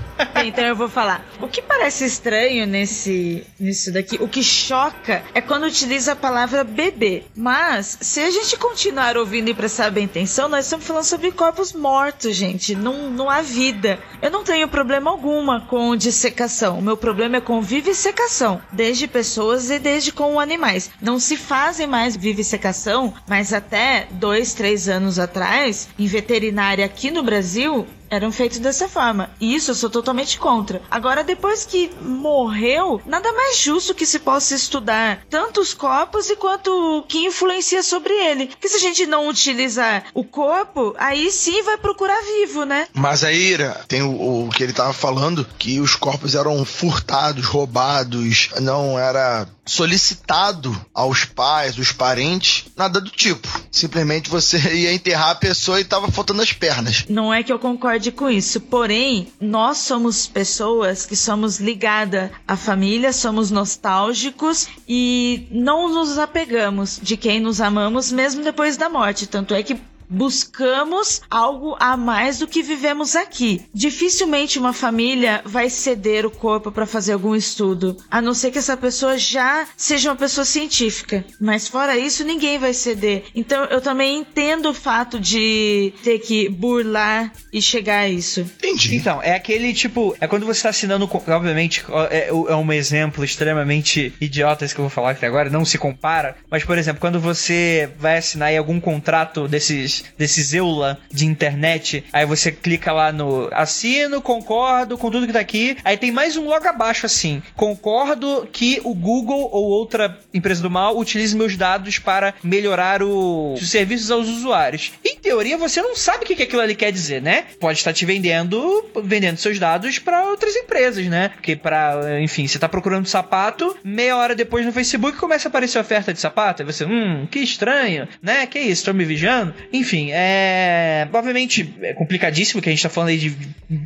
[0.44, 1.24] Então eu vou falar.
[1.40, 6.64] O que parece estranho nesse nisso daqui, o que choca é quando utiliza a palavra
[6.64, 7.24] bebê.
[7.36, 11.74] Mas, se a gente continuar ouvindo e prestar bem atenção, nós estamos falando sobre corpos
[11.74, 12.74] mortos, gente.
[12.74, 14.00] Não, não há vida.
[14.22, 16.80] Eu não tenho problema alguma com dissecação.
[16.80, 20.90] O meu problema é com vivissecação, desde pessoas e desde com animais.
[21.02, 27.22] Não se fazem mais vivissecação, mas até dois, três anos atrás, em veterinária aqui no
[27.22, 29.32] Brasil, Brasil eram feitos dessa forma.
[29.40, 30.82] E isso eu sou totalmente contra.
[30.92, 36.36] Agora, depois que morreu, nada mais justo que se possa estudar tanto os corpos e
[36.36, 38.48] quanto o que influencia sobre ele.
[38.48, 42.88] Porque se a gente não utilizar o corpo, aí sim vai procurar vivo, né?
[42.94, 47.46] Mas aí, Ira, tem o, o que ele tava falando, que os corpos eram furtados,
[47.46, 53.48] roubados, não era solicitado aos pais, os parentes, nada do tipo.
[53.72, 57.06] Simplesmente você ia enterrar a pessoa e tava faltando as pernas.
[57.08, 57.60] Não é que eu
[58.02, 65.48] concorde com isso, porém, nós somos pessoas que somos ligadas à família, somos nostálgicos e
[65.52, 69.28] não nos apegamos de quem nos amamos mesmo depois da morte.
[69.28, 69.80] Tanto é que
[70.12, 73.64] buscamos algo a mais do que vivemos aqui.
[73.74, 78.60] Dificilmente uma família vai ceder o corpo para fazer algum estudo, a não ser que
[78.60, 81.26] essa pessoa já seja uma pessoa científica.
[81.40, 83.24] Mas fora isso, ninguém vai ceder.
[83.34, 88.42] Então eu também entendo o fato de ter que burlar e chegar a isso.
[88.42, 88.96] Entendi.
[88.96, 90.16] Então, é aquele tipo.
[90.20, 91.10] É quando você tá assinando.
[91.28, 95.66] Obviamente, é, é um exemplo extremamente idiota esse que eu vou falar aqui agora, não
[95.66, 96.36] se compara.
[96.50, 102.04] Mas, por exemplo, quando você vai assinar aí algum contrato desses, desses EULA de internet,
[102.12, 105.78] aí você clica lá no assino, concordo com tudo que tá aqui.
[105.84, 110.70] Aí tem mais um logo abaixo assim: concordo que o Google ou outra empresa do
[110.70, 114.92] mal utilize meus dados para melhorar o- os serviços aos usuários.
[115.06, 117.46] Em teoria, você não sabe o que que aquilo ali quer dizer, né?
[117.60, 121.30] Pode estar te vendendo, vendendo seus dados para outras empresas, né?
[121.30, 125.80] Porque para, enfim, você tá procurando sapato, meia hora depois no Facebook começa a aparecer
[125.80, 128.46] oferta de sapato, aí você, hum, que estranho, né?
[128.46, 129.54] Que isso, estão me vigiando?
[129.72, 133.36] Enfim, é, obviamente é complicadíssimo que a gente tá falando aí de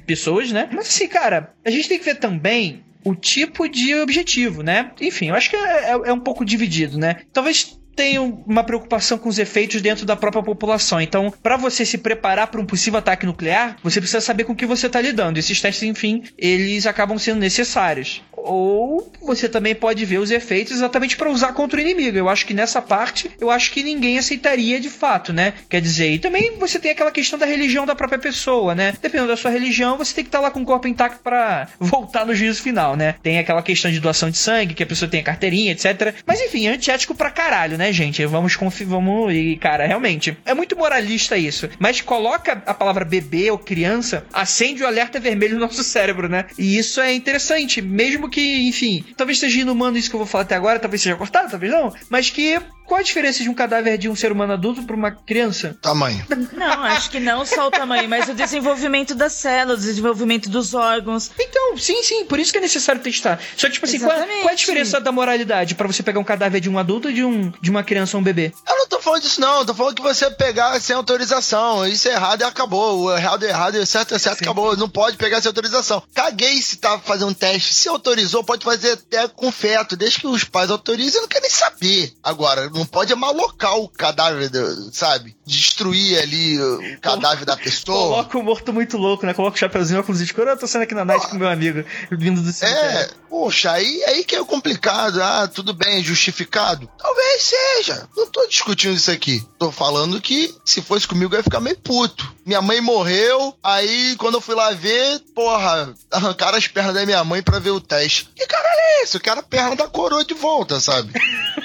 [0.05, 0.69] pessoas, né?
[0.71, 4.91] Mas assim, cara, a gente tem que ver também o tipo de objetivo, né?
[5.01, 7.17] Enfim, eu acho que é, é- é um pouco dividido, né?
[7.31, 10.99] Talvez tenha uma preocupação com os efeitos dentro da própria população.
[10.99, 14.55] Então, para você se preparar para um possível ataque nuclear, você precisa saber com o
[14.55, 15.37] que você está lidando.
[15.39, 18.21] Esses testes, enfim, eles acabam sendo necessários.
[18.45, 22.17] Ou você também pode ver os efeitos exatamente para usar contra o inimigo.
[22.17, 25.53] Eu acho que nessa parte, eu acho que ninguém aceitaria de fato, né?
[25.69, 28.93] Quer dizer, e também você tem aquela questão da religião da própria pessoa, né?
[29.01, 32.25] Dependendo da sua religião, você tem que estar lá com o corpo intacto para voltar
[32.25, 33.15] no juízo final, né?
[33.23, 36.15] Tem aquela questão de doação de sangue, que a pessoa tem a carteirinha, etc.
[36.25, 38.25] Mas enfim, é antiético pra caralho, né, gente?
[38.25, 41.69] Vamos confiar, vamos e cara, realmente é muito moralista isso.
[41.79, 46.45] Mas coloca a palavra bebê ou criança, acende o alerta vermelho no nosso cérebro, né?
[46.57, 50.43] E isso é interessante, mesmo que, enfim, talvez esteja inumano isso que eu vou falar
[50.43, 53.97] até agora, talvez seja cortado, talvez não, mas que qual a diferença de um cadáver
[53.97, 55.75] de um ser humano adulto pra uma criança?
[55.81, 56.25] Tamanho.
[56.53, 60.73] Não, acho que não só o tamanho, mas o desenvolvimento das células, o desenvolvimento dos
[60.73, 61.31] órgãos.
[61.39, 63.39] Então, sim, sim, por isso que é necessário testar.
[63.57, 64.41] Só que, tipo assim, qual, Exatamente.
[64.41, 67.13] qual é a diferença da moralidade pra você pegar um cadáver de um adulto e
[67.13, 68.53] de, um, de uma criança ou um bebê?
[68.67, 69.59] Eu não tô falando disso, não.
[69.59, 71.85] Eu tô falando que você pegar sem autorização.
[71.87, 73.01] Isso é errado e acabou.
[73.01, 74.45] O errado é errado, o certo é certo, Sim.
[74.45, 74.75] acabou.
[74.77, 76.03] Não pode pegar sem autorização.
[76.13, 77.73] Caguei se tá fazendo um teste.
[77.73, 79.95] Se autorizou, pode fazer até com feto.
[79.95, 82.13] Desde que os pais autorizem, eu não quero nem saber.
[82.23, 84.51] Agora, não pode malocar o cadáver,
[84.91, 85.35] sabe?
[85.45, 87.97] Destruir ali o cadáver da pessoa.
[87.97, 89.33] Coloca o morto muito louco, né?
[89.33, 90.51] Coloca o chapeuzinho, óculos escuros.
[90.51, 92.99] Eu tô saindo aqui na night com meu amigo, vindo do cemitério.
[92.99, 95.21] É, poxa, aí, aí que é complicado.
[95.21, 96.89] Ah, tudo bem, justificado?
[96.97, 98.09] Talvez seja.
[98.15, 99.41] Não tô discutindo isso aqui.
[99.57, 102.35] Tô falando que se fosse comigo eu ia ficar meio puto.
[102.45, 107.23] Minha mãe morreu, aí quando eu fui lá ver, porra, arrancaram as pernas da minha
[107.23, 108.29] mãe pra ver o teste.
[108.35, 109.17] Que caralho é esse?
[109.17, 111.13] Eu quero a perna da coroa de volta, sabe?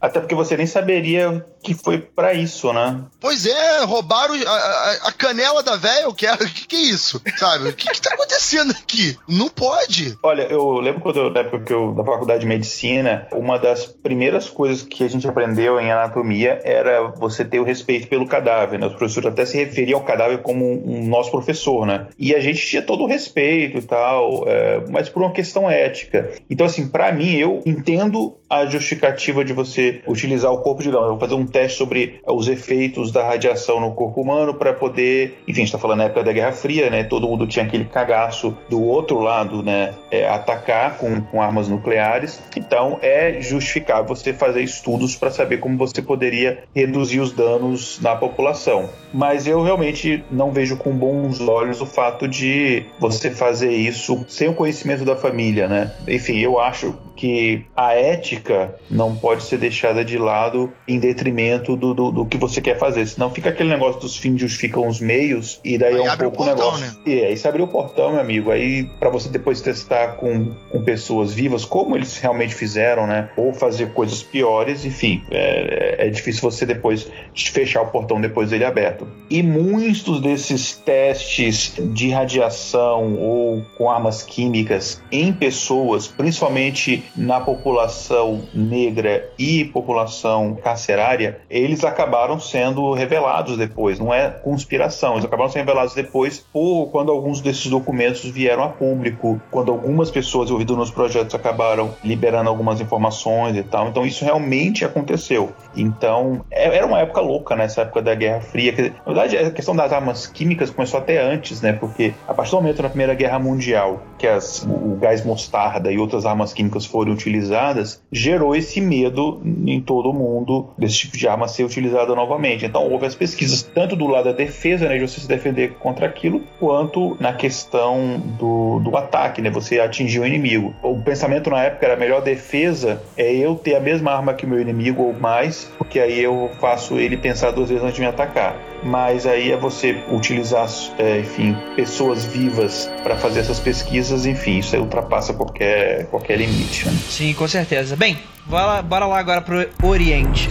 [0.00, 3.00] Até porque você nem saberia que foi pra isso, né?
[3.20, 6.44] Pois é, roubaram a, a- a canela da velha, eu quero.
[6.44, 7.20] O que, que é isso?
[7.36, 7.68] Sabe?
[7.68, 9.16] O que, que tá acontecendo aqui?
[9.28, 10.16] Não pode.
[10.22, 13.86] Olha, eu lembro quando eu, na época que eu, na faculdade de medicina, uma das
[13.86, 18.78] primeiras coisas que a gente aprendeu em anatomia era você ter o respeito pelo cadáver,
[18.78, 18.86] né?
[18.86, 22.06] Os professores até se referiam ao cadáver como um, um nosso professor, né?
[22.18, 26.30] E a gente tinha todo o respeito e tal, é, mas por uma questão ética.
[26.48, 31.02] Então, assim, pra mim, eu entendo a justificativa de você utilizar o corpo de, não,
[31.02, 35.38] eu vou fazer um teste sobre os efeitos da radiação no corpo humano para poder,
[35.46, 37.04] enfim, a gente tá falando na época da Guerra Fria, né?
[37.04, 39.94] Todo mundo tinha aquele cagaço do outro lado, né?
[40.10, 42.40] É, atacar com, com armas nucleares.
[42.56, 48.14] Então é justificar você fazer estudos para saber como você poderia reduzir os danos na
[48.16, 48.88] população.
[49.12, 54.48] Mas eu realmente não vejo com bons olhos o fato de você fazer isso sem
[54.48, 55.92] o conhecimento da família, né?
[56.06, 61.94] Enfim, eu acho que a ética não pode ser deixada de lado em detrimento do,
[61.94, 63.06] do, do, que você quer fazer.
[63.06, 66.42] Senão fica aquele negócio dos fins justificam os meios e daí Aí é um pouco
[66.42, 66.86] o portão, negócio.
[66.86, 66.92] né?
[67.06, 68.50] E aí você abriu o portão, meu amigo.
[68.50, 73.30] Aí para você depois testar com, com pessoas vivas, como eles realmente fizeram, né?
[73.36, 78.64] Ou fazer coisas piores, enfim, é, é difícil você depois fechar o portão depois dele
[78.64, 79.06] aberto.
[79.30, 88.42] E muitos desses testes de radiação ou com armas químicas em pessoas, principalmente na população
[88.54, 93.98] negra e população carcerária, eles acabaram sendo revelados depois.
[93.98, 98.68] Não é conspiração, eles acabaram sendo revelados depois por quando alguns desses documentos vieram a
[98.68, 103.88] público, quando algumas pessoas envolvidas nos projetos acabaram liberando algumas informações e tal.
[103.88, 105.52] Então isso realmente aconteceu.
[105.76, 108.72] Então é- era uma época louca nessa época da Guerra Fria.
[108.72, 111.72] Dizer, Na verdade, a questão das armas químicas começou até antes, né?
[111.72, 115.98] Porque a partir do momento na Primeira Guerra Mundial que as, o gás mostarda e
[115.98, 121.26] outras armas químicas foram utilizadas, gerou esse medo em todo o mundo desse tipo de
[121.26, 122.64] arma ser utilizada novamente.
[122.64, 126.06] Então houve as pesquisas tanto do lado da defesa, né, de você se defender contra
[126.06, 130.74] aquilo, quanto na questão do, do ataque, né, você atingir o inimigo.
[130.82, 134.44] O pensamento na época era a melhor defesa é eu ter a mesma arma que
[134.44, 138.00] o meu inimigo ou mais, porque aí eu faço ele pensar duas vezes antes de
[138.02, 138.56] me atacar.
[138.82, 144.74] Mas aí é você utilizar, é, enfim, pessoas vivas para fazer essas pesquisas, enfim, isso
[144.74, 146.86] aí ultrapassa qualquer, qualquer limite.
[146.86, 146.92] né?
[147.08, 147.96] Sim, com certeza.
[147.96, 148.16] Bem,
[148.48, 150.48] bora lá, bora lá agora pro Oriente.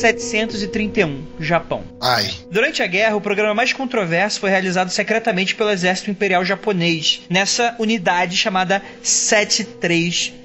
[0.00, 1.84] Unidade 731, Japão.
[2.00, 2.30] Ai.
[2.50, 7.76] Durante a guerra, o programa mais controverso foi realizado secretamente pelo exército imperial japonês, nessa
[7.78, 8.82] unidade chamada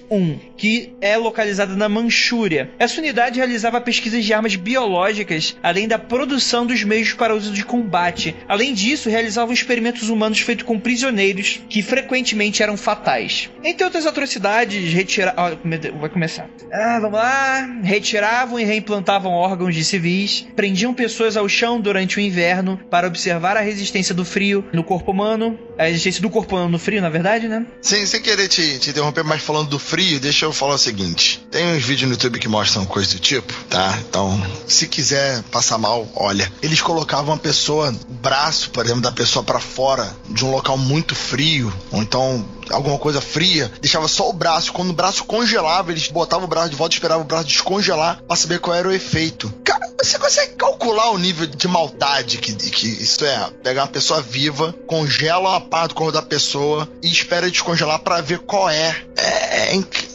[0.09, 2.71] 731, que é localizada na Manchúria.
[2.79, 7.65] Essa unidade realizava pesquisas de armas biológicas, além da produção dos meios para uso de
[7.65, 8.35] combate.
[8.47, 13.49] Além disso, realizavam experimentos humanos feitos com prisioneiros, que frequentemente eram fatais.
[13.63, 15.33] Entre outras atrocidades, retira...
[15.37, 16.49] ó, meu Deus, vai começar.
[16.71, 17.67] Ah, vamos lá.
[17.83, 23.57] Retiravam e reimplantavam órgãos de civis, prendiam pessoas ao chão durante o inverno para observar
[23.57, 27.09] a resistência do frio no corpo humano, a resistência do corpo humano no frio, na
[27.09, 27.65] verdade, né?
[27.81, 31.45] Sem, sem querer te, te interromper, mas falando do frio, deixa eu falar o seguinte.
[31.49, 33.97] Tem uns vídeos no YouTube que mostram coisa do tipo, tá?
[34.07, 36.51] Então, se quiser passar mal, olha.
[36.61, 40.77] Eles colocavam a pessoa, o braço, por exemplo, da pessoa pra fora de um local
[40.77, 44.73] muito frio, ou então alguma coisa fria, deixava só o braço.
[44.73, 48.21] Quando o braço congelava, eles botavam o braço de volta e esperavam o braço descongelar
[48.27, 49.51] pra saber qual era o efeito.
[49.63, 53.49] Cara, você consegue calcular o nível de maldade que, que isso é?
[53.63, 58.21] Pegar uma pessoa viva, congela a parte do corpo da pessoa e espera descongelar pra
[58.21, 58.95] ver qual é.
[59.17, 60.14] É, é Putz.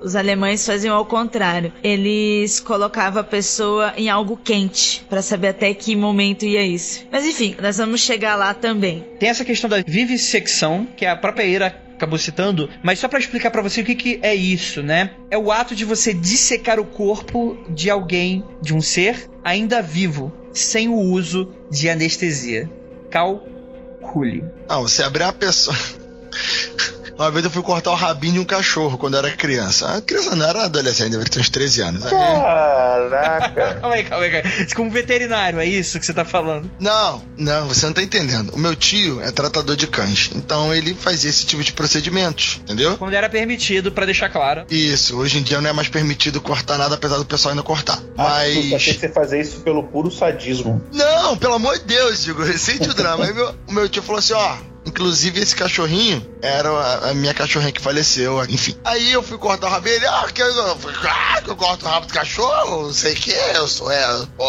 [0.00, 1.72] Os alemães faziam ao contrário.
[1.82, 7.06] Eles colocavam a pessoa em algo quente pra saber até que momento ia isso.
[7.10, 9.04] Mas enfim, nós vamos chegar lá também.
[9.18, 13.50] Tem essa questão da vivissecção, que a própria Ira acabou citando, mas só pra explicar
[13.50, 15.10] pra você o que, que é isso, né?
[15.30, 20.32] É o ato de você dissecar o corpo de alguém, de um ser ainda vivo,
[20.52, 22.70] sem o uso de anestesia.
[23.10, 24.44] Calcule.
[24.68, 25.76] Não, você abrir a pessoa.
[27.18, 29.88] Uma vez eu fui cortar o rabinho de um cachorro quando eu era criança.
[29.96, 32.04] A criança não era adolescente, deveria ter uns 13 anos.
[32.04, 33.74] Aí- Caraca!
[33.80, 34.74] Calma aí, calma aí, calma aí.
[34.74, 36.70] Como veterinário, é isso que você tá falando?
[36.78, 38.50] Não, não, você não tá entendendo.
[38.54, 42.96] O meu tio é tratador de cães, então ele fazia esse tipo de procedimentos, entendeu?
[42.98, 44.66] Quando era permitido, pra deixar claro.
[44.70, 47.98] Isso, hoje em dia não é mais permitido cortar nada, apesar do pessoal ainda cortar.
[48.18, 49.00] Ah, Sussa, achei que Mas.
[49.00, 50.82] você fazer isso pelo puro sadismo.
[50.92, 53.24] Não, pelo amor de Deus, digo, recente o drama.
[53.24, 54.56] Aí meu, o meu tio falou assim: ó.
[54.86, 56.70] Inclusive, esse cachorrinho era
[57.10, 58.76] a, minha cachorrinha que faleceu, enfim.
[58.84, 62.06] Aí eu fui cortar o rabo dele, ah, que eu, ah, eu corto o rabo
[62.06, 64.26] do cachorro, não sei o que, eu sou ela.
[64.36, 64.48] Pô,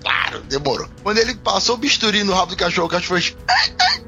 [0.00, 0.88] claro, demorou.
[1.02, 3.36] Quando ele passou o bisturi no rabo do cachorro, o cachorro fez.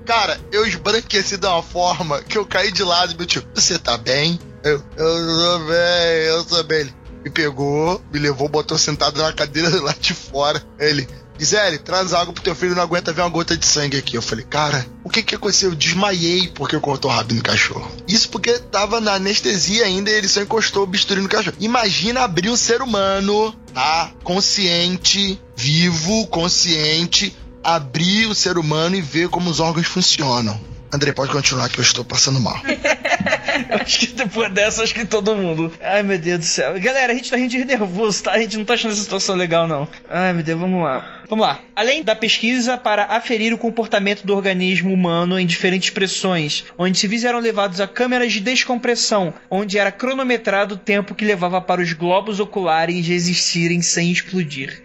[0.06, 3.76] Cara, eu esbranqueci de uma forma que eu caí de lado e meu tio, você
[3.76, 4.38] tá bem?
[4.62, 6.80] Eu, eu tô bem, eu tô bem.
[6.80, 6.94] Ele,
[7.24, 10.62] me pegou, me levou, botou sentado na cadeira lá de fora.
[10.78, 11.08] Ele,
[11.38, 14.16] Gisele, traz água pro teu filho, não aguenta ver uma gota de sangue aqui.
[14.16, 15.70] Eu falei, cara, o que que aconteceu?
[15.70, 17.90] Eu desmaiei porque eu cortou o rabo no cachorro.
[18.08, 21.56] Isso porque tava na anestesia ainda e ele só encostou o bisturi no cachorro.
[21.60, 24.10] Imagina abrir um ser humano, tá?
[24.22, 30.58] Consciente, vivo, consciente, abrir o ser humano e ver como os órgãos funcionam.
[30.92, 32.56] André, pode continuar que eu estou passando mal.
[33.80, 35.72] acho que depois dessa, acho que todo mundo.
[35.80, 36.78] Ai, meu Deus do céu.
[36.80, 38.32] Galera, a gente tá rindo de nervoso, tá?
[38.32, 39.88] A gente não tá achando essa situação legal, não.
[40.08, 41.22] Ai, meu Deus, vamos lá.
[41.28, 41.60] Vamos lá.
[41.74, 47.24] Além da pesquisa para aferir o comportamento do organismo humano em diferentes pressões, onde civis
[47.24, 51.92] eram levados a câmeras de descompressão, onde era cronometrado o tempo que levava para os
[51.92, 54.82] globos oculares existirem sem explodir.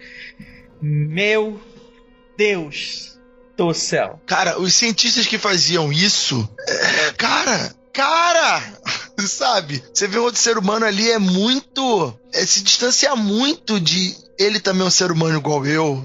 [0.80, 1.60] Meu
[2.36, 3.11] Deus
[3.68, 4.20] do céu.
[4.26, 8.62] Cara, os cientistas que faziam isso, é, cara, cara,
[9.26, 9.82] sabe?
[9.92, 14.82] Você vê outro ser humano ali é muito, é, se distancia muito de ele também
[14.82, 16.02] é um ser humano igual eu.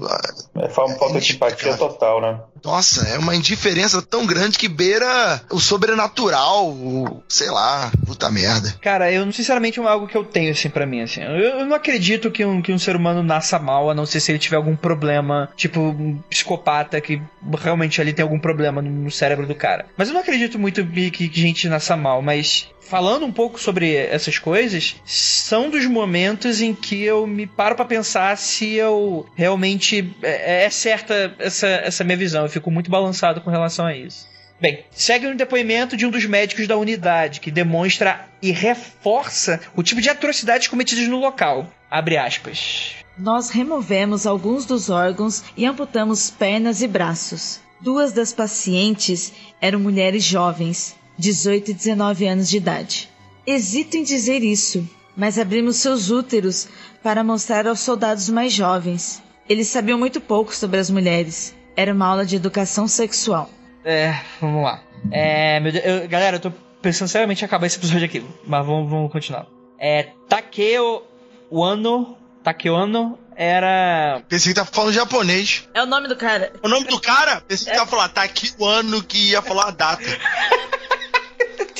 [0.56, 2.40] É, falta falta de empatia total, né?
[2.64, 8.74] Nossa, é uma indiferença tão grande que beira o sobrenatural, o, sei lá, puta merda.
[8.80, 11.22] Cara, eu sinceramente é algo que eu tenho assim pra mim, assim.
[11.22, 14.20] Eu, eu não acredito que um, que um ser humano nasça mal, a não ser
[14.20, 17.22] se ele tiver algum problema, tipo um psicopata que
[17.60, 19.86] realmente ali tem algum problema no, no cérebro do cara.
[19.96, 23.94] Mas eu não acredito muito que, que gente nasça mal, mas falando um pouco sobre
[23.94, 30.14] essas coisas, são dos momentos em que eu me paro para pensar se eu realmente
[30.22, 32.44] é, é certa essa, essa minha visão.
[32.44, 34.26] Eu fico muito balançado com relação a isso.
[34.60, 39.84] Bem, segue um depoimento de um dos médicos da unidade, que demonstra e reforça o
[39.84, 41.70] tipo de atrocidades cometidas no local.
[41.88, 42.96] Abre aspas.
[43.16, 47.60] Nós removemos alguns dos órgãos e amputamos pernas e braços.
[47.80, 53.08] Duas das pacientes eram mulheres jovens, 18 e 19 anos de idade.
[53.46, 56.68] Hesito em dizer isso, mas abrimos seus úteros
[57.02, 59.22] para mostrar aos soldados mais jovens.
[59.48, 61.54] Eles sabiam muito pouco sobre as mulheres.
[61.76, 63.50] Era uma aula de educação sexual.
[63.84, 64.82] É, vamos lá.
[65.10, 66.52] É, meu Deus, eu- galera, eu tô
[66.82, 69.46] pensando seriamente em acabar esse episódio aqui, mas vamos, vamos continuar.
[69.78, 71.02] É, Takeo
[71.50, 75.68] Wano, Takeo Wano era Pensei que tá falando japonês.
[75.72, 76.52] É o nome do cara.
[76.62, 77.40] O nome do cara?
[77.46, 80.02] Pensei que tava falando, tá aqui o ano que ia falar a data.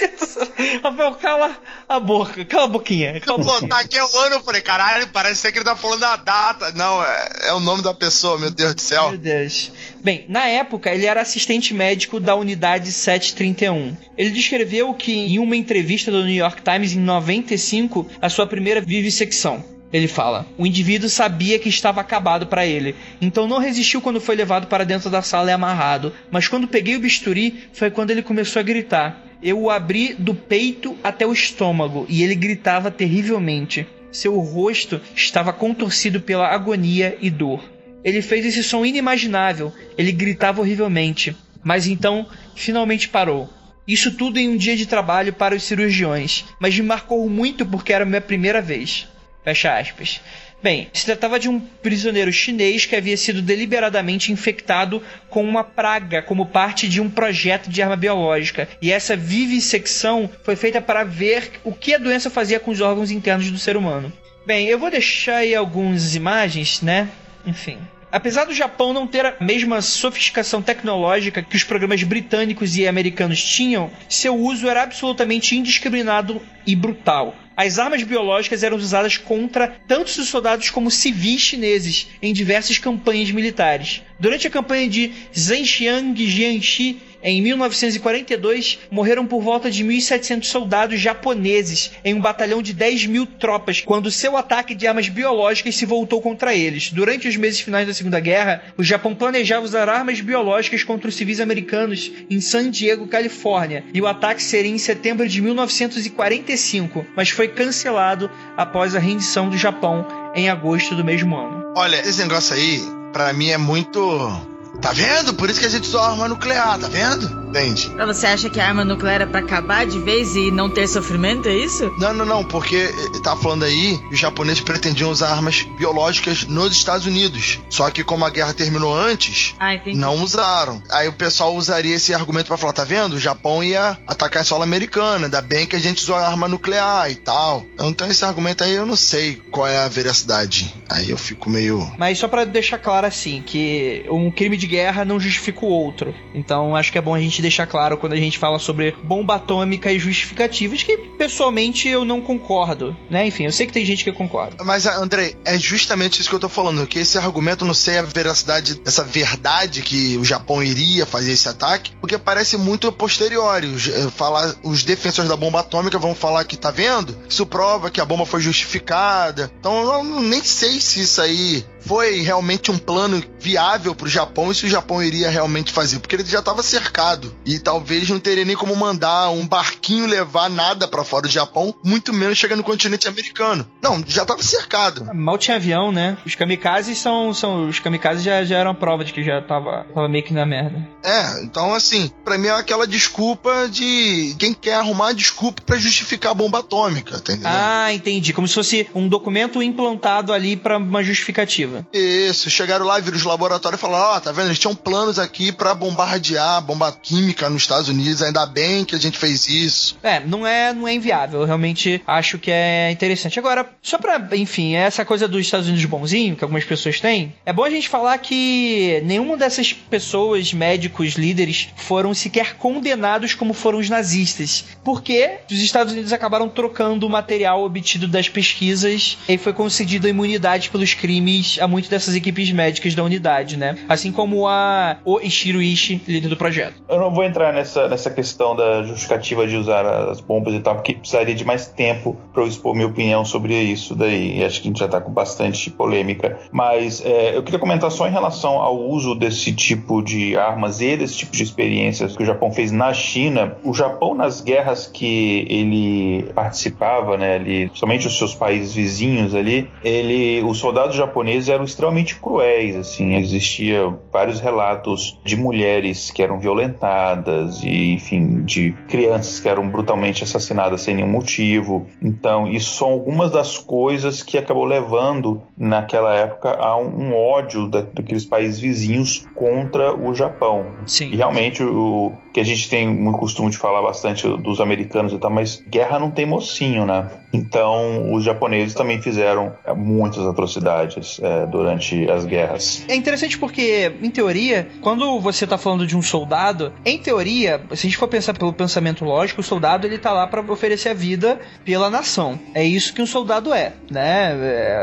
[0.83, 1.57] Rafael, cala
[1.89, 3.21] a boca, cala a boquinha.
[3.21, 3.69] Cala a Pô, boquinha.
[3.69, 6.73] tá aqui o ano, eu falei, caralho, parece ser que ele tá falando a data.
[6.73, 9.11] Não, é, é o nome da pessoa, meu Deus do céu.
[9.11, 9.73] Meu Deus.
[10.03, 13.97] Bem, na época ele era assistente médico da unidade 731.
[14.17, 18.81] Ele descreveu que em uma entrevista do New York Times em 95, a sua primeira
[18.81, 19.65] vivissecção.
[19.93, 24.37] Ele fala: "O indivíduo sabia que estava acabado para ele, então não resistiu quando foi
[24.37, 28.23] levado para dentro da sala e amarrado, mas quando peguei o bisturi, foi quando ele
[28.23, 29.28] começou a gritar.
[29.43, 33.87] Eu o abri do peito até o estômago e ele gritava terrivelmente.
[34.11, 37.63] Seu rosto estava contorcido pela agonia e dor.
[38.03, 39.73] Ele fez esse som inimaginável.
[39.97, 41.37] Ele gritava horrivelmente.
[41.63, 43.49] Mas então, finalmente parou.
[43.87, 47.93] Isso tudo em um dia de trabalho para os cirurgiões, mas me marcou muito porque
[47.93, 49.09] era a minha primeira vez.
[49.43, 50.21] Fecha aspas.
[50.61, 56.21] Bem, se tratava de um prisioneiro chinês que havia sido deliberadamente infectado com uma praga
[56.21, 58.69] como parte de um projeto de arma biológica.
[58.83, 63.13] E essa vivissecção foi feita para ver o que a doença fazia com os órgãos
[63.13, 64.13] internos do ser humano.
[64.45, 67.09] Bem, eu vou deixar aí algumas imagens, né?
[67.47, 67.79] Enfim.
[68.11, 73.43] Apesar do Japão não ter a mesma sofisticação tecnológica que os programas britânicos e americanos
[73.43, 77.37] tinham, seu uso era absolutamente indiscriminado e brutal.
[77.55, 83.31] As armas biológicas eram usadas contra tanto os soldados como civis chineses em diversas campanhas
[83.31, 84.01] militares.
[84.19, 91.93] Durante a campanha de Zhenjiang Jiangxi, em 1942, morreram por volta de 1.700 soldados japoneses
[92.05, 96.21] em um batalhão de 10 mil tropas, quando seu ataque de armas biológicas se voltou
[96.21, 96.91] contra eles.
[96.93, 101.15] Durante os meses finais da Segunda Guerra, o Japão planejava usar armas biológicas contra os
[101.15, 107.31] civis americanos em San Diego, Califórnia, e o ataque seria em setembro de 1945, mas
[107.31, 111.73] foi cancelado após a rendição do Japão em agosto do mesmo ano.
[111.77, 112.81] Olha, esse negócio aí,
[113.13, 114.58] pra mim é muito.
[114.81, 115.35] Tá vendo?
[115.35, 117.39] Por isso que a gente usa arma nuclear, tá vendo?
[117.49, 117.91] Entende?
[117.97, 120.87] Mas você acha que a arma nuclear é pra acabar de vez e não ter
[120.87, 121.91] sofrimento, é isso?
[121.99, 126.45] Não, não, não, porque eh, tá falando aí que os japoneses pretendiam usar armas biológicas
[126.45, 127.59] nos Estados Unidos.
[127.71, 130.83] Só que como a guerra terminou antes, Ah, não usaram.
[130.91, 133.15] Aí o pessoal usaria esse argumento pra falar, tá vendo?
[133.15, 137.11] O Japão ia atacar a sola americana, ainda bem que a gente usou arma nuclear
[137.11, 137.65] e tal.
[137.81, 140.75] Então esse argumento aí eu não sei qual é a veracidade.
[140.89, 141.91] Aí eu fico meio...
[141.99, 146.15] Mas só pra deixar claro assim, que um crime de guerra não justifica o outro.
[146.35, 149.37] Então acho que é bom a gente deixar claro quando a gente fala sobre bomba
[149.37, 153.27] atômica e justificativas, que pessoalmente eu não concordo, né?
[153.27, 154.63] Enfim, eu sei que tem gente que concorda.
[154.65, 158.03] Mas, Andrei, é justamente isso que eu tô falando, que esse argumento não sei a
[158.03, 163.63] veracidade dessa verdade que o Japão iria fazer esse ataque, porque parece muito posterior.
[163.65, 167.17] Os, eh, falar, os defensores da bomba atômica vão falar que tá vendo?
[167.29, 169.51] Isso prova que a bomba foi justificada.
[169.59, 174.51] Então eu nem sei se isso aí foi realmente um plano viável para o Japão
[174.51, 178.19] e se o Japão iria realmente fazer, porque ele já estava cercado e talvez não
[178.19, 182.57] teria nem como mandar um barquinho levar nada para fora do Japão, muito menos chegar
[182.57, 183.67] no continente americano.
[183.83, 185.09] Não, já estava cercado.
[185.15, 186.17] Mal tinha avião, né?
[186.27, 190.09] Os kamikazes são, são os kamikazes já, já eram prova de que já tava, tava
[190.09, 190.87] meio que na merda.
[191.03, 196.33] É, então assim, para mim é aquela desculpa de quem quer arrumar desculpa para justificar
[196.33, 197.47] a bomba atômica, tá entendendo?
[197.47, 201.68] Ah, entendi, como se fosse um documento implantado ali para uma justificativa.
[201.93, 204.47] Isso, chegaram lá, viram os laboratórios e falaram: Ó, oh, tá vendo?
[204.47, 208.99] Eles tinham planos aqui para bombardear bomba química nos Estados Unidos, ainda bem que a
[208.99, 209.99] gente fez isso.
[210.03, 211.41] É, não é, não é inviável.
[211.41, 213.39] Eu realmente acho que é interessante.
[213.39, 217.53] Agora, só pra, enfim, essa coisa dos Estados Unidos bonzinho, que algumas pessoas têm, é
[217.53, 223.79] bom a gente falar que nenhuma dessas pessoas, médicos, líderes, foram sequer condenados como foram
[223.79, 224.65] os nazistas.
[224.85, 230.71] Porque os Estados Unidos acabaram trocando o material obtido das pesquisas e foi concedida imunidade
[230.71, 233.77] pelos crimes a muito dessas equipes médicas da unidade, né?
[233.89, 236.75] Assim como a o Ishiro Ishii, líder do projeto.
[236.89, 240.77] Eu não vou entrar nessa, nessa questão da justificativa de usar as bombas e tal,
[240.77, 244.45] porque precisaria de mais tempo para eu expor minha opinião sobre isso daí.
[244.45, 246.39] Acho que a gente já tá com bastante polêmica.
[246.53, 250.97] Mas é, eu queria comentar só em relação ao uso desse tipo de armas e
[250.97, 253.57] desse tipo de experiências que o Japão fez na China.
[253.63, 259.71] O Japão, nas guerras que ele participava, né, ali, somente os seus países vizinhos ali,
[259.83, 266.39] ele, os soldados japoneses eram extremamente cruéis, assim, existia vários relatos de mulheres que eram
[266.39, 271.87] violentadas e, enfim, de crianças que eram brutalmente assassinadas sem nenhum motivo.
[272.03, 277.83] Então, isso são algumas das coisas que acabou levando naquela época a um ódio da,
[277.83, 280.67] daqueles países vizinhos contra o Japão.
[280.87, 281.11] Sim.
[281.13, 285.19] E realmente o que a gente tem muito costume de falar bastante dos americanos e
[285.19, 287.11] tal, mas guerra não tem mocinho, né?
[287.33, 292.85] Então, os japoneses também fizeram muitas atrocidades é, durante as guerras.
[292.89, 297.87] É interessante porque, em teoria, quando você está falando de um soldado, em teoria, se
[297.87, 300.95] a gente for pensar pelo pensamento lógico, o soldado ele tá lá para oferecer a
[300.95, 302.39] vida pela nação.
[302.55, 304.37] É isso que um soldado é, né?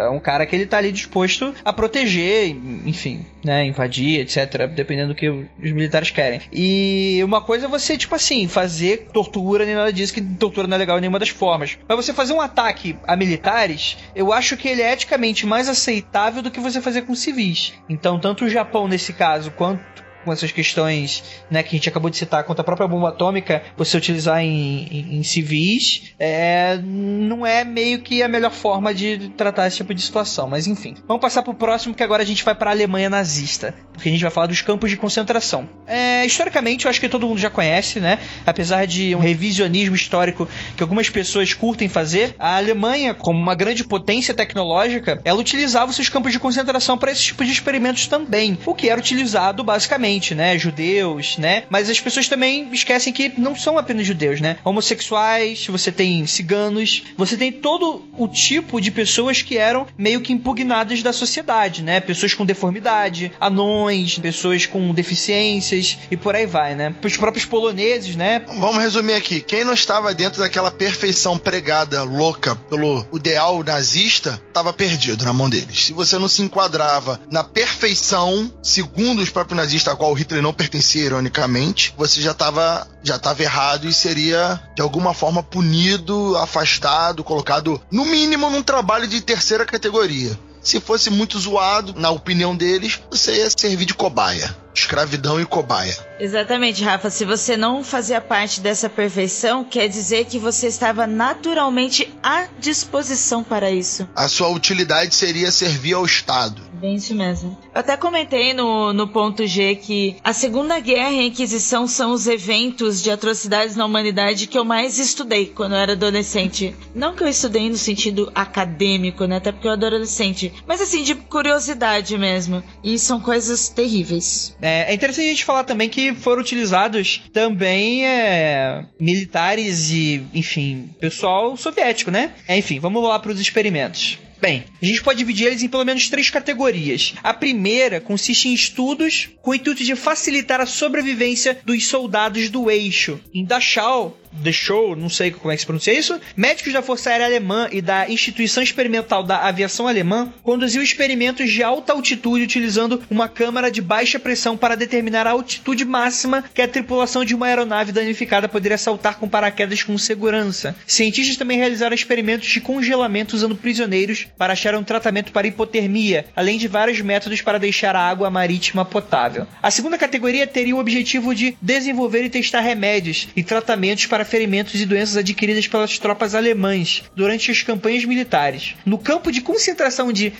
[0.05, 2.49] É um cara que ele tá ali disposto a proteger,
[2.85, 6.41] enfim, né, invadir, etc, dependendo do que os militares querem.
[6.51, 10.75] E uma coisa é você, tipo assim, fazer tortura nem nada disso, que tortura não
[10.75, 11.77] é legal em nenhuma das formas.
[11.87, 16.41] Mas você fazer um ataque a militares, eu acho que ele é eticamente mais aceitável
[16.45, 17.73] do que você fazer com civis.
[17.89, 22.09] Então, tanto o Japão nesse caso, quanto com essas questões né, que a gente acabou
[22.09, 27.45] de citar quanto a própria bomba atômica, você utilizar em, em, em civis, é, não
[27.45, 30.49] é meio que a melhor forma de tratar esse tipo de situação.
[30.49, 33.73] Mas enfim, vamos passar pro próximo, que agora a gente vai para a Alemanha nazista,
[33.93, 35.69] porque a gente vai falar dos campos de concentração.
[35.85, 38.19] É, historicamente, eu acho que todo mundo já conhece, né?
[38.45, 43.83] Apesar de um revisionismo histórico que algumas pessoas curtem fazer, a Alemanha, como uma grande
[43.83, 48.57] potência tecnológica, ela utilizava os seus campos de concentração para esse tipo de experimentos também,
[48.65, 50.57] o que era utilizado basicamente né?
[50.57, 51.63] Judeus, né?
[51.69, 54.57] Mas as pessoas também esquecem que não são apenas judeus, né?
[54.63, 60.33] Homossexuais, você tem ciganos, você tem todo o tipo de pessoas que eram meio que
[60.33, 61.99] impugnadas da sociedade, né?
[61.99, 66.93] Pessoas com deformidade, anões, pessoas com deficiências e por aí vai, né?
[67.03, 68.43] Os próprios poloneses, né?
[68.47, 69.41] Vamos resumir aqui.
[69.41, 75.49] Quem não estava dentro daquela perfeição pregada louca pelo ideal nazista, estava perdido na mão
[75.49, 75.85] deles.
[75.85, 81.03] Se você não se enquadrava na perfeição, segundo os próprios nazistas, qual Hitler não pertencia,
[81.03, 87.81] ironicamente, você já estava já tava errado e seria, de alguma forma, punido, afastado, colocado,
[87.91, 90.37] no mínimo, num trabalho de terceira categoria.
[90.61, 94.55] Se fosse muito zoado, na opinião deles, você ia servir de cobaia.
[94.73, 95.95] Escravidão e cobaia.
[96.19, 97.09] Exatamente, Rafa.
[97.09, 103.43] Se você não fazia parte dessa perfeição, quer dizer que você estava naturalmente à disposição
[103.43, 104.09] para isso.
[104.15, 106.61] A sua utilidade seria servir ao Estado.
[106.85, 107.57] Bem isso mesmo.
[107.73, 112.11] Eu até comentei no, no ponto G que a Segunda Guerra e a Inquisição são
[112.11, 116.75] os eventos de atrocidades na humanidade que eu mais estudei quando eu era adolescente.
[116.93, 119.37] Não que eu estudei no sentido acadêmico, né?
[119.37, 120.53] Até porque eu era adolescente.
[120.67, 122.61] Mas assim, de curiosidade mesmo.
[122.83, 124.55] E são coisas terríveis.
[124.61, 130.91] É, é interessante a gente falar também que foram utilizados também é, militares e, enfim,
[130.99, 132.35] pessoal soviético, né?
[132.47, 134.19] É, enfim, vamos lá para os experimentos.
[134.39, 137.13] Bem, a gente pode dividir eles em pelo menos três categorias.
[137.23, 142.69] A primeira consiste em estudos com o intuito de facilitar a sobrevivência dos soldados do
[142.69, 143.19] eixo.
[143.33, 147.09] Em Dachau, The Show, não sei como é que se pronuncia isso, médicos da Força
[147.09, 153.01] Aérea Alemã e da Instituição Experimental da Aviação Alemã conduziu experimentos de alta altitude utilizando
[153.09, 157.47] uma câmara de baixa pressão para determinar a altitude máxima que a tripulação de uma
[157.47, 160.75] aeronave danificada poderia saltar com paraquedas com segurança.
[160.85, 166.57] Cientistas também realizaram experimentos de congelamento usando prisioneiros para achar um tratamento para hipotermia, além
[166.57, 169.47] de vários métodos para deixar a água marítima potável.
[169.61, 174.79] A segunda categoria teria o objetivo de desenvolver e testar remédios e tratamentos para ferimentos
[174.79, 178.75] e doenças adquiridas pelas tropas alemãs durante as campanhas militares.
[178.85, 180.33] No campo de concentração de.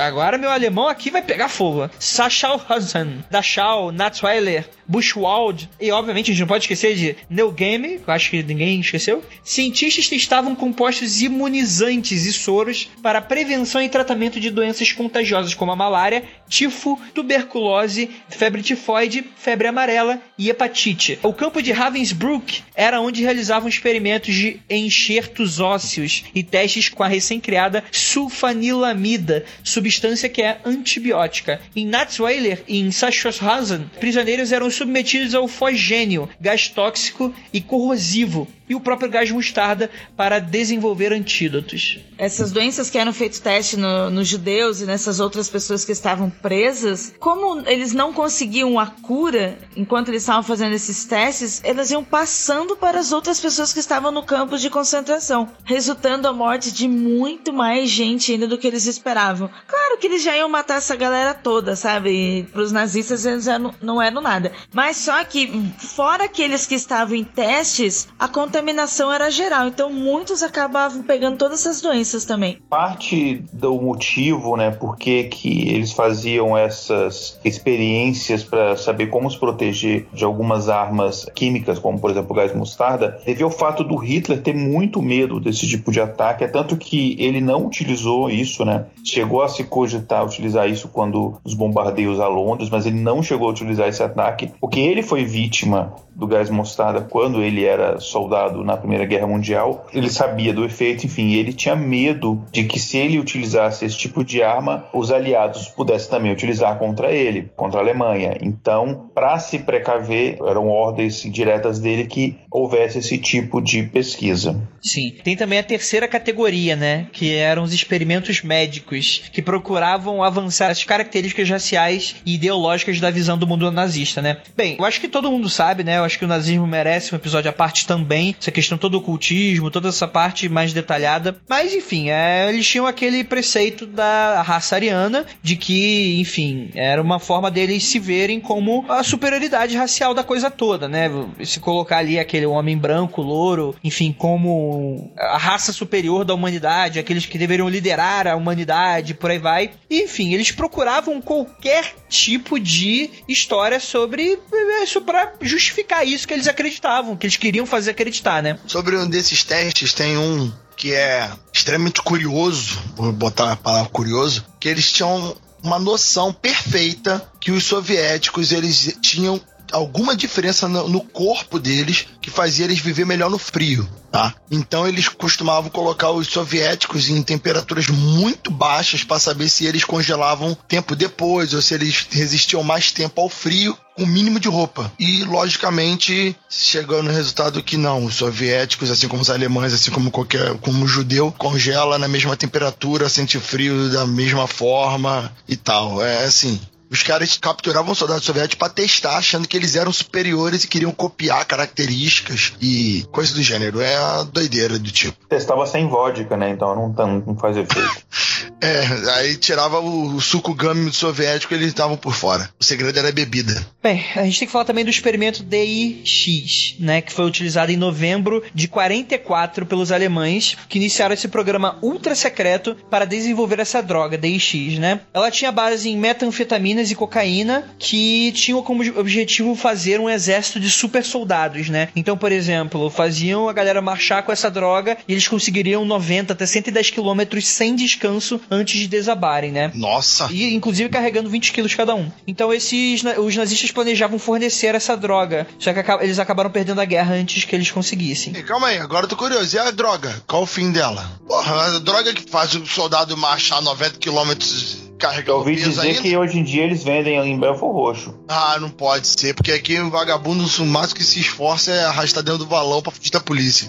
[0.00, 1.88] Agora meu alemão aqui vai pegar fogo.
[1.98, 8.12] Sachauhausen, Dachau, Natzweiler, Buchwald e, obviamente, a gente não pode esquecer de Neugame, que eu
[8.12, 9.24] acho que ninguém esqueceu.
[9.42, 15.76] Cientistas testavam compostos imunizantes e soros para prevenção e tratamento de doenças contagiosas como a
[15.76, 21.18] malária, tifo, tuberculose, febre tifoide, febre amarela e hepatite.
[21.22, 27.08] O campo de Ravensbrück era onde realizavam experimentos de enxertos ósseos e testes com a
[27.08, 31.60] recém-criada sulfanilamida, substância que é antibiótica.
[31.74, 38.74] Em Natzweiler e em Sachsenhausen, prisioneiros eram submetidos ao fogênio, gás tóxico e corrosivo, e
[38.74, 41.98] o próprio gás mostarda para desenvolver antídotos.
[42.16, 46.30] Essas doenças que eram feitos teste no, nos judeus e nessas outras pessoas que estavam
[46.30, 52.02] presas, como eles não conseguiam a cura enquanto eles estavam fazendo esses testes, elas iam
[52.02, 56.88] passando para as outras pessoas que estavam no campo de concentração, resultando a morte de
[56.88, 59.50] muito mais gente ainda do que eles esperavam.
[59.66, 62.48] Claro que eles já iam matar essa galera toda, sabe?
[62.52, 63.46] Para os nazistas eles
[63.82, 64.52] não eram nada.
[64.72, 65.48] Mas só que,
[65.78, 69.68] fora aqueles que estavam em testes, a contaminação era geral.
[69.68, 72.58] Então muitos acabavam pegando todas essas doenças também.
[72.68, 80.06] Parte do motivo, né, por que eles faziam essas experiências para saber como se proteger
[80.12, 84.42] de algumas armas químicas, como por exemplo o gás mostarda, teve o fato do Hitler
[84.42, 88.86] ter muito medo desse tipo de ataque, é tanto que ele não utilizou isso, né?
[89.04, 93.48] Chegou a se cogitar utilizar isso quando os bombardeios a Londres, mas ele não chegou
[93.48, 98.64] a utilizar esse ataque porque ele foi vítima do gás mostarda quando ele era soldado
[98.64, 99.86] na Primeira Guerra Mundial.
[99.92, 104.24] Ele sabia do efeito, enfim, ele tinha medo de que se ele utilizasse esse tipo
[104.24, 108.36] de arma, os aliados pudessem também utilizar contra ele, contra a Alemanha.
[108.40, 114.60] Então, para se precaver, eram ordens diretas dele que houvesse esse tipo de pesquisa.
[114.82, 115.14] Sim.
[115.22, 117.06] Tem também a terceira categoria, né?
[117.12, 123.38] Que eram os experimentos médicos, que procuravam avançar as características raciais e ideológicas da visão
[123.38, 124.38] do mundo nazista, né?
[124.56, 126.02] Bem, eu acho que todo mundo sabe, né?
[126.12, 128.36] Acho que o nazismo merece um episódio à parte também.
[128.38, 131.38] Essa questão todo o ocultismo, toda essa parte mais detalhada.
[131.48, 137.18] Mas, enfim, é, eles tinham aquele preceito da raça ariana de que, enfim, era uma
[137.18, 141.10] forma deles se verem como a superioridade racial da coisa toda, né?
[141.42, 147.24] Se colocar ali aquele homem branco, louro, enfim, como a raça superior da humanidade, aqueles
[147.24, 149.70] que deveriam liderar a humanidade, por aí vai.
[149.88, 154.38] E, enfim, eles procuravam qualquer tipo de história sobre
[154.82, 158.58] isso para justificar isso que eles acreditavam, que eles queriam fazer acreditar, né?
[158.66, 164.44] Sobre um desses testes tem um que é extremamente curioso, vou botar a palavra curioso,
[164.60, 169.40] que eles tinham uma noção perfeita que os soviéticos eles tinham
[169.72, 174.34] alguma diferença no, corpo deles que fazia eles viver melhor no frio, tá?
[174.50, 180.56] Então eles costumavam colocar os soviéticos em temperaturas muito baixas para saber se eles congelavam
[180.68, 184.90] tempo depois ou se eles resistiam mais tempo ao frio com o mínimo de roupa.
[184.98, 190.10] E, logicamente, chegou no resultado que não, os soviéticos, assim como os alemães, assim como
[190.10, 196.02] qualquer como o judeu, congela na mesma temperatura, sente frio da mesma forma e tal.
[196.02, 196.60] É assim,
[196.92, 201.42] os caras capturavam soldados soviéticos para testar, achando que eles eram superiores e queriam copiar
[201.46, 203.80] características e coisas do gênero.
[203.80, 205.16] É a doideira do tipo.
[205.26, 206.50] Testava sem vodka, né?
[206.50, 208.02] Então não, não faz efeito.
[208.60, 212.50] é, aí tirava o, o suco gâmico soviético e eles estavam por fora.
[212.60, 213.66] O segredo era a bebida.
[213.82, 217.00] Bem, a gente tem que falar também do experimento DIX, né?
[217.00, 222.76] Que foi utilizado em novembro de 44 pelos alemães, que iniciaram esse programa ultra secreto
[222.90, 225.00] para desenvolver essa droga, DIX, né?
[225.14, 230.70] Ela tinha base em metanfetamina e cocaína que tinham como objetivo fazer um exército de
[230.70, 231.88] super soldados, né?
[231.94, 236.46] Então, por exemplo, faziam a galera marchar com essa droga e eles conseguiriam 90 até
[236.46, 239.70] 110 quilômetros sem descanso antes de desabarem, né?
[239.74, 240.28] Nossa.
[240.30, 242.10] E inclusive carregando 20 quilos cada um.
[242.26, 245.46] Então esses os nazistas planejavam fornecer essa droga.
[245.58, 248.32] Só que eles acabaram perdendo a guerra antes que eles conseguissem.
[248.36, 249.54] E calma aí, agora eu tô curioso.
[249.54, 250.22] E a droga?
[250.26, 251.20] Qual o fim dela?
[251.26, 254.91] Porra, a droga que faz o soldado marchar 90 quilômetros
[255.26, 256.00] eu ouvi dizer ainda?
[256.00, 258.14] que hoje em dia eles vendem em Belfor Roxo.
[258.28, 262.22] Ah, não pode ser, porque aqui o vagabundo, o máximo que se esforça é arrastar
[262.22, 263.66] dentro do valão pra fugir da polícia.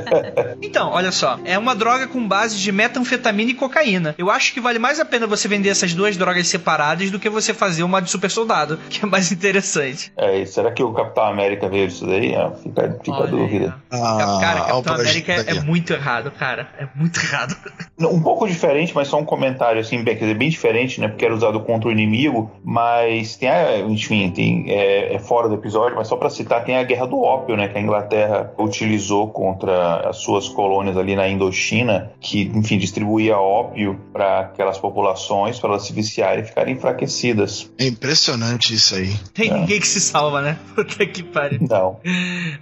[0.62, 4.14] então, olha só, é uma droga com base de metanfetamina e cocaína.
[4.16, 7.28] Eu acho que vale mais a pena você vender essas duas drogas separadas do que
[7.28, 10.12] você fazer uma de super soldado, que é mais interessante.
[10.16, 12.32] É, será que o Capitão América veio disso daí?
[12.34, 13.76] É, fica, fica a dúvida.
[13.90, 16.68] Ah, cara, Capitão América é, é muito errado, cara.
[16.78, 17.56] É muito errado.
[18.00, 21.08] Um pouco diferente, mas só um comentário assim, bem, quer dizer, bem diferente diferente, né?
[21.08, 25.56] Porque era usado contra o inimigo, mas tem, a, enfim, tem, é, é, fora do
[25.56, 27.68] episódio, mas só para citar, tem a Guerra do Ópio, né?
[27.68, 33.98] Que a Inglaterra utilizou contra as suas colônias ali na Indochina, que, enfim, distribuía ópio
[34.12, 37.70] para aquelas populações, para elas se viciarem e ficarem enfraquecidas.
[37.78, 39.12] É impressionante isso aí.
[39.34, 39.54] Tem é.
[39.54, 40.58] ninguém que se salva, né?
[40.74, 41.58] Puta que pariu.
[41.68, 41.98] Não.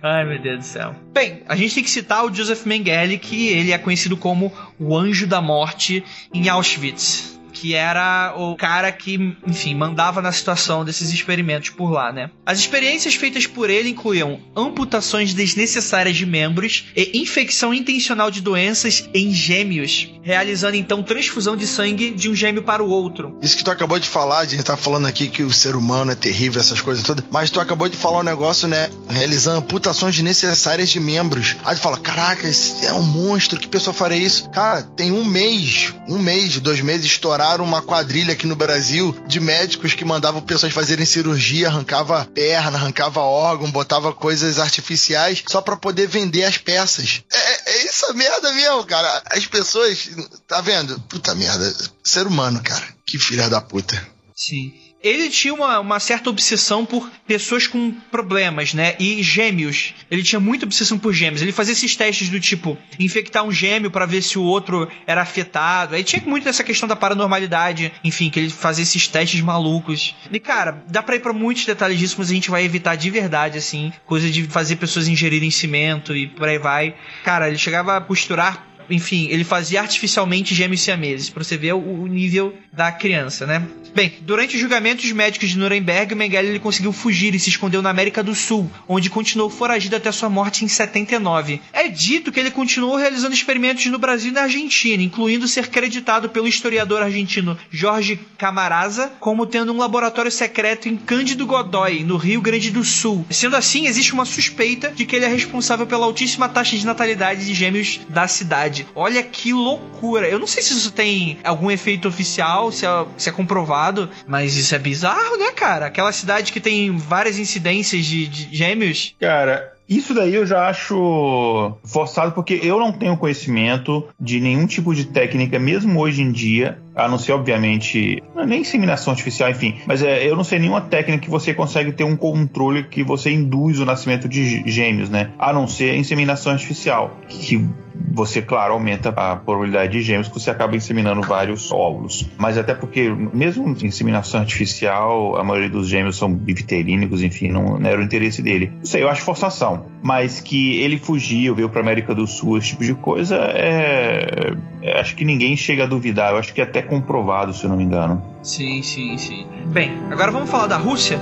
[0.03, 0.95] Ai, meu Deus do céu.
[1.13, 4.97] Bem, a gente tem que citar o Joseph Mengele, que ele é conhecido como o
[4.97, 11.13] Anjo da Morte em Auschwitz que era o cara que, enfim, mandava na situação desses
[11.13, 12.31] experimentos por lá, né?
[12.47, 19.07] As experiências feitas por ele incluíam amputações desnecessárias de membros e infecção intencional de doenças
[19.13, 23.37] em gêmeos, realizando então transfusão de sangue de um gêmeo para o outro.
[23.43, 26.13] Isso que tu acabou de falar, a gente tá falando aqui que o ser humano
[26.13, 28.89] é terrível, essas coisas todas, mas tu acabou de falar um negócio, né?
[29.11, 31.57] Realizando amputações desnecessárias de membros.
[31.63, 34.49] Aí tu fala, caraca, é um monstro, que pessoa faria isso?
[34.49, 39.41] Cara, tem um mês, um mês, dois meses estourar uma quadrilha aqui no Brasil de
[39.41, 45.77] médicos que mandavam pessoas fazerem cirurgia, arrancava perna, arrancava órgão, botava coisas artificiais só para
[45.77, 47.23] poder vender as peças.
[47.33, 49.23] É, é isso merda mesmo, cara.
[49.31, 50.11] As pessoas,
[50.47, 51.01] tá vendo?
[51.09, 51.75] Puta merda.
[52.05, 52.87] Ser humano, cara.
[53.07, 53.97] Que filha da puta.
[54.37, 58.95] Sim ele tinha uma, uma, certa obsessão por pessoas com problemas, né?
[58.99, 59.95] E gêmeos.
[60.11, 61.41] Ele tinha muita obsessão por gêmeos.
[61.41, 65.23] Ele fazia esses testes do tipo infectar um gêmeo para ver se o outro era
[65.23, 65.95] afetado.
[65.95, 70.15] Aí tinha muito essa questão da paranormalidade, enfim, que ele fazia esses testes malucos.
[70.31, 73.09] E cara, dá pra ir pra muitos detalhes disso, mas a gente vai evitar de
[73.11, 76.95] verdade, assim, coisa de fazer pessoas ingerirem cimento e por aí vai.
[77.25, 81.79] Cara, ele chegava a costurar enfim, ele fazia artificialmente gêmeos siameses, pra você ver o,
[81.79, 83.67] o nível da criança, né?
[83.95, 87.91] Bem, durante os julgamentos médicos de Nuremberg, Mengele ele conseguiu fugir e se escondeu na
[87.91, 91.61] América do Sul, onde continuou foragido até sua morte em 79.
[91.73, 96.29] É dito que ele continuou realizando experimentos no Brasil e na Argentina, incluindo ser creditado
[96.29, 102.41] pelo historiador argentino Jorge Camarasa como tendo um laboratório secreto em Cândido Godói, no Rio
[102.41, 103.27] Grande do Sul.
[103.29, 107.45] Sendo assim, existe uma suspeita de que ele é responsável pela altíssima taxa de natalidade
[107.45, 108.80] de gêmeos da cidade.
[108.95, 110.29] Olha que loucura!
[110.29, 114.57] Eu não sei se isso tem algum efeito oficial, se é, se é comprovado mas
[114.57, 115.87] isso é bizarro, né, cara?
[115.87, 119.15] Aquela cidade que tem várias incidências de, de gêmeos.
[119.19, 124.95] Cara, isso daí eu já acho forçado, porque eu não tenho conhecimento de nenhum tipo
[124.95, 129.77] de técnica, mesmo hoje em dia, a não ser, obviamente, é nem inseminação artificial, enfim,
[129.87, 133.31] mas é, eu não sei nenhuma técnica que você consegue ter um controle que você
[133.31, 135.31] induz o nascimento de gêmeos, né?
[135.39, 137.65] A não ser a inseminação artificial, que
[138.13, 142.29] você, claro, aumenta a probabilidade de gêmeos que você acaba inseminando vários óvulos.
[142.39, 147.89] Mas até porque, mesmo inseminação artificial, a maioria dos gêmeos são bifterínicos, enfim, não, não
[147.89, 148.73] era o interesse dele.
[148.79, 149.87] Não sei, eu acho forçação.
[150.03, 154.55] Mas que ele fugiu, veio pra América do Sul, esse tipo de coisa, é...
[154.83, 156.33] é acho que ninguém chega a duvidar.
[156.33, 158.23] Eu acho que é até comprovado, se eu não me engano.
[158.43, 159.47] Sim, sim, sim.
[159.67, 161.21] Bem, agora vamos falar da Rússia.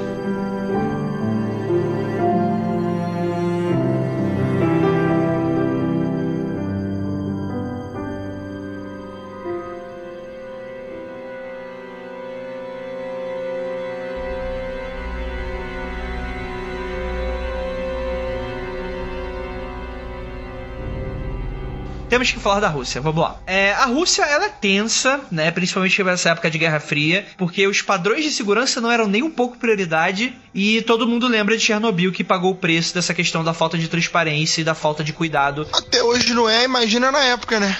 [22.18, 23.00] Temos que falar da Rússia.
[23.00, 23.38] Vamos lá.
[23.46, 25.52] É, a Rússia, ela é tensa, né?
[25.52, 29.30] Principalmente nessa época de Guerra Fria, porque os padrões de segurança não eram nem um
[29.30, 33.54] pouco prioridade e todo mundo lembra de Chernobyl que pagou o preço dessa questão da
[33.54, 35.68] falta de transparência e da falta de cuidado.
[35.72, 37.78] Até hoje não é, imagina na época, né?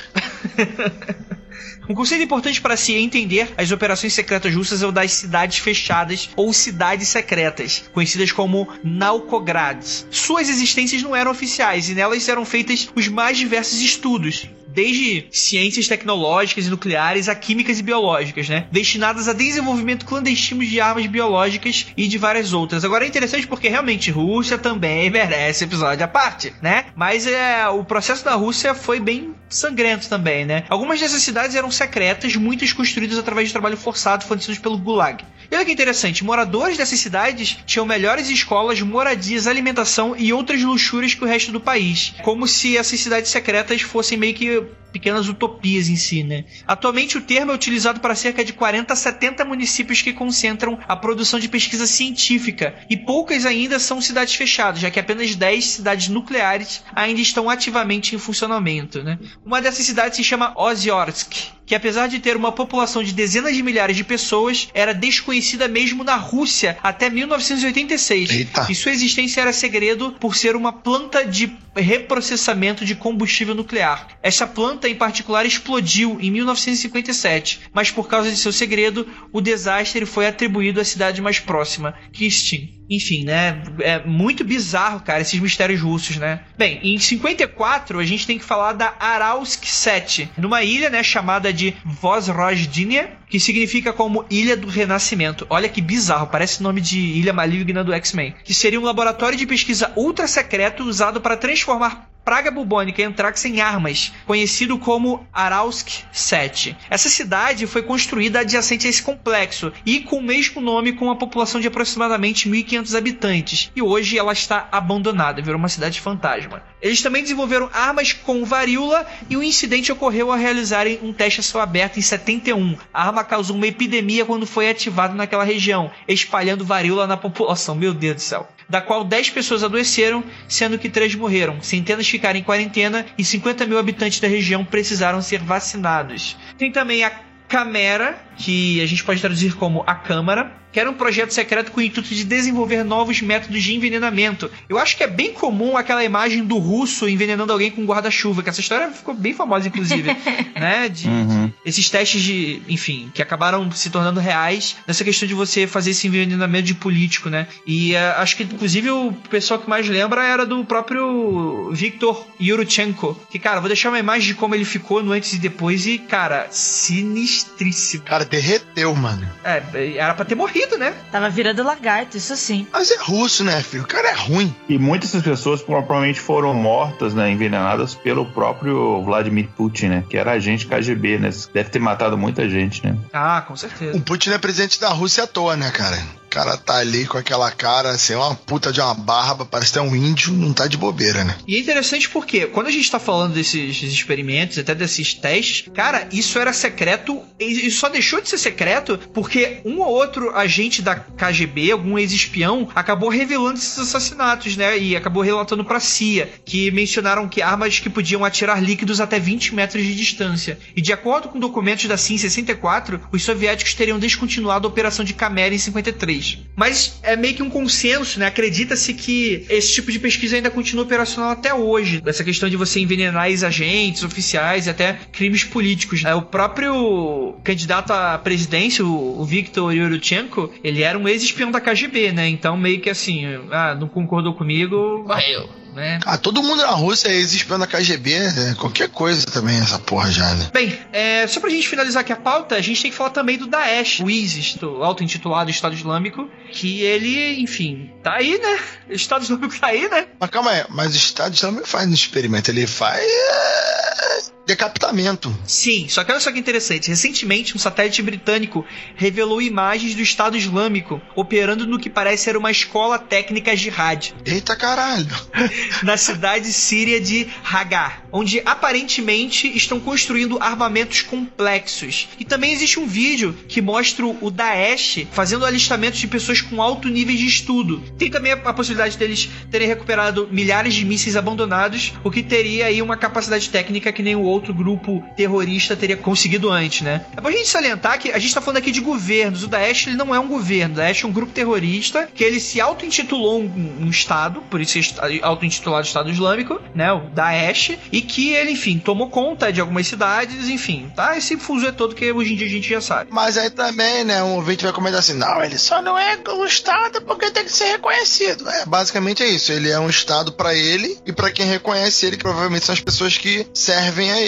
[1.89, 6.29] Um conceito importante para se entender as operações secretas russas é o das cidades fechadas
[6.37, 9.83] ou cidades secretas, conhecidas como Naukograd.
[10.11, 14.49] Suas existências não eram oficiais e nelas eram feitas os mais diversos estudos,
[14.79, 18.69] desde ciências tecnológicas e nucleares a químicas e biológicas, né?
[18.71, 22.85] Destinadas a desenvolvimento clandestino de armas biológicas e de várias outras.
[22.85, 26.85] Agora é interessante porque realmente Rússia também merece episódio à parte, né?
[26.95, 30.63] Mas é, o processo da Rússia foi bem sangrento também, né?
[30.69, 35.25] Algumas dessas cidades eram secretas, muitas construídas através de trabalho forçado fornecidos pelo Gulag.
[35.51, 41.15] E olha que interessante, moradores dessas cidades tinham melhores escolas, moradias, alimentação e outras luxúrias
[41.15, 42.15] que o resto do país.
[42.23, 44.63] Como se essas cidades secretas fossem meio que
[44.93, 46.45] pequenas utopias em si, né?
[46.67, 50.97] Atualmente o termo é utilizado para cerca de 40 a 70 municípios que concentram a
[50.97, 56.09] produção de pesquisa científica e poucas ainda são cidades fechadas, já que apenas 10 cidades
[56.09, 59.19] nucleares ainda estão ativamente em funcionamento, né?
[59.45, 63.63] Uma dessas cidades se chama Oziorsk, que apesar de ter uma população de dezenas de
[63.63, 68.31] milhares de pessoas, era desconhecida mesmo na Rússia até 1986.
[68.31, 68.67] Eita.
[68.71, 74.09] E sua existência era segredo por ser uma planta de reprocessamento de combustível nuclear.
[74.23, 80.07] Essa planta em particular explodiu em 1957, mas por causa de seu segredo, o desastre
[80.07, 82.78] foi atribuído à cidade mais próxima, Kistin.
[82.89, 83.63] Enfim, né?
[83.81, 86.41] É muito bizarro, cara, esses mistérios russos, né?
[86.57, 91.53] Bem, em 54 a gente tem que falar da Aralsk 7, numa ilha, né, chamada
[91.53, 95.47] de Vozrozhdynia, que significa como Ilha do Renascimento.
[95.51, 98.35] Olha que bizarro, parece nome de ilha maligna do X-Men.
[98.43, 103.43] Que seria um laboratório de pesquisa ultra secreto usado para transformar praga bubônica e antrax
[103.47, 106.77] em armas, conhecido como Aralsk 7.
[106.91, 111.17] Essa cidade foi construída adjacente a esse complexo e com o mesmo nome com uma
[111.17, 113.73] população de aproximadamente 1.500 habitantes.
[113.75, 116.63] E hoje ela está abandonada, virou uma cidade fantasma.
[116.83, 121.43] Eles também desenvolveram armas com varíola e o incidente ocorreu ao realizarem um teste a
[121.43, 122.77] céu aberto em 71.
[122.93, 127.75] A arma causou uma epidemia quando foi ativada naquela região, espalhando varíola na população.
[127.75, 131.61] Meu Deus do céu da qual 10 pessoas adoeceram, sendo que 3 morreram.
[131.63, 136.37] Centenas ficaram em quarentena e 50 mil habitantes da região precisaram ser vacinados.
[136.57, 137.11] Tem também a
[137.49, 141.81] Camera, que a gente pode traduzir como a Câmara, que era um projeto secreto com
[141.81, 144.51] o intuito de desenvolver novos métodos de envenenamento.
[144.69, 148.49] Eu acho que é bem comum aquela imagem do russo envenenando alguém com guarda-chuva, que
[148.51, 150.11] essa história ficou bem famosa, inclusive,
[150.55, 150.89] né?
[150.89, 151.51] De, Uhum.
[151.65, 156.07] esses testes de, enfim, que acabaram se tornando reais nessa questão de você fazer esse
[156.07, 157.47] envenenamento de político, né?
[157.67, 163.19] E eh, acho que, inclusive, o pessoal que mais lembra era do próprio Viktor Yurchenko.
[163.31, 165.99] Que, cara, vou deixar uma imagem de como ele ficou no antes e depois e,
[165.99, 168.03] cara, sinistríssimo.
[168.05, 169.27] Cara, derreteu, mano.
[169.45, 169.63] É,
[169.97, 170.95] era pra ter morrido, né?
[171.11, 172.67] Tava virando lagarto, isso sim.
[172.73, 173.85] Mas é russo, né, filho?
[173.85, 174.55] O cara é ruim.
[174.69, 180.17] E muitas dessas pessoas provavelmente foram mortas, né, envenenadas pelo próprio Vladimir Putin, né, que
[180.17, 182.97] era agente KGB, né, deve ter matado muita gente, né.
[183.13, 183.97] Ah, com certeza.
[183.97, 185.99] O Putin é presidente da Rússia à toa, né, cara?
[186.31, 189.83] Cara tá ali com aquela cara, assim, uma puta de uma barba, parece que é
[189.83, 191.37] um índio, não tá de bobeira, né?
[191.47, 196.09] E é interessante porque, quando a gente tá falando desses experimentos, até desses testes, cara,
[196.13, 200.83] isso era secreto e e só deixou de ser secreto porque um ou outro agente
[200.83, 204.79] da KGB, algum ex-espião, acabou revelando esses assassinatos, né?
[204.79, 209.55] E acabou relatando pra CIA, que mencionaram que armas que podiam atirar líquidos até 20
[209.55, 210.59] metros de distância.
[210.77, 215.05] E de acordo com documentos da CIA em 64, os soviéticos teriam descontinuado a operação
[215.05, 216.18] de Camera em 53.
[216.57, 218.27] Mas é meio que um consenso, né?
[218.27, 222.03] Acredita-se que esse tipo de pesquisa ainda continua operacional até hoje.
[222.05, 226.03] Essa questão de você envenenar ex-agentes, oficiais e até crimes políticos.
[226.03, 226.15] né?
[226.15, 232.29] O próprio candidato à presidência, o Viktor Yurchenko, ele era um ex-espião da KGB, né?
[232.29, 235.49] Então meio que assim, ah, não concordou comigo, morreu,
[235.79, 236.01] né?
[236.05, 238.57] Ah, todo mundo na Rússia é ex-espião da KGB, né?
[238.59, 240.51] qualquer coisa também, essa porra já, né?
[240.53, 243.39] Bem, é, só pra gente finalizar aqui a pauta, a gente tem que falar também
[243.39, 248.59] do Daesh, o ISIS, do auto-intitulado Estado Islâmico, que ele, enfim, tá aí, né?
[248.91, 250.07] O Estado Islâmico tá aí, né?
[250.19, 255.37] Mas calma aí, mas o Estado Islâmico faz um experimento, ele faz é, decapitamento.
[255.47, 256.89] Sim, só que olha só que interessante.
[256.89, 258.65] Recentemente, um satélite britânico
[258.97, 264.57] revelou imagens do Estado Islâmico operando no que parece ser uma escola técnica jihad Eita
[264.57, 265.07] caralho.
[265.85, 272.09] na cidade síria de Hagar, onde aparentemente estão construindo armamentos complexos.
[272.19, 276.89] E também existe um vídeo que mostra o Daesh fazendo alistamento de pessoas com alto
[276.89, 277.83] nível de estudo.
[277.99, 282.81] Tem também a, possibilidade deles terem recuperado milhares de mísseis abandonados, o que teria aí
[282.81, 287.05] uma capacidade técnica que nenhum outro grupo terrorista teria conseguido antes, né?
[287.17, 289.43] É bom a gente salientar que a gente tá falando aqui de governos.
[289.43, 292.41] O Daesh ele não é um governo, o Daesh é um grupo terrorista que ele
[292.41, 296.93] se auto-intitulou um, um estado, por isso é auto-intitulado Estado Islâmico, né?
[296.93, 301.17] O Daesh, e que ele, enfim, tomou conta de algumas cidades, enfim, tá?
[301.17, 303.11] Esse fuso todo que hoje em dia a gente já sabe.
[303.13, 306.45] Mas aí também, né, um ouvinte vai comentar assim, não, ele só não é um
[306.45, 308.49] Estado porque tem que ser reconhecido.
[308.49, 312.17] É, basicamente é isso, ele é um Estado pra ele e pra quem reconhece ele,
[312.17, 314.28] que provavelmente são as pessoas que servem a ele.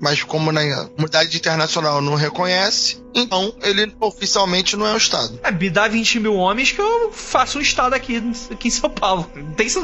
[0.00, 5.38] Mas como na comunidade internacional não reconhece, então ele oficialmente não é um Estado.
[5.42, 8.90] É, me dá 20 mil homens que eu faço um Estado aqui, aqui em São
[8.90, 9.30] Paulo.
[9.56, 9.80] Tem, isso,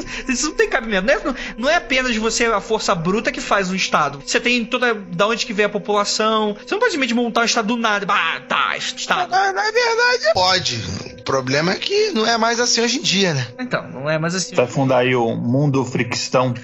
[0.49, 1.07] não tem cabimento.
[1.07, 4.23] Não é, não é apenas você, a força bruta, que faz um Estado.
[4.25, 4.95] Você tem toda.
[4.95, 6.55] Da onde que vem a população.
[6.55, 8.07] Você não pode simplesmente montar um Estado do nada.
[8.09, 9.31] Ah, tá, Estado.
[9.31, 10.77] Na, na verdade, pode.
[11.19, 13.47] O problema é que não é mais assim hoje em dia, né?
[13.59, 14.55] Então, não é mais assim.
[14.55, 16.55] Vai fundar aí o Mundo Fricstão.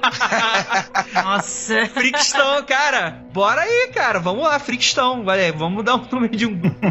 [1.14, 1.86] Nossa.
[1.86, 3.24] Fricstão, cara.
[3.32, 4.18] Bora aí, cara.
[4.18, 5.24] Vamos lá, Fricstão.
[5.24, 5.94] Vai, vamos dar
[6.28, 6.76] de um grupo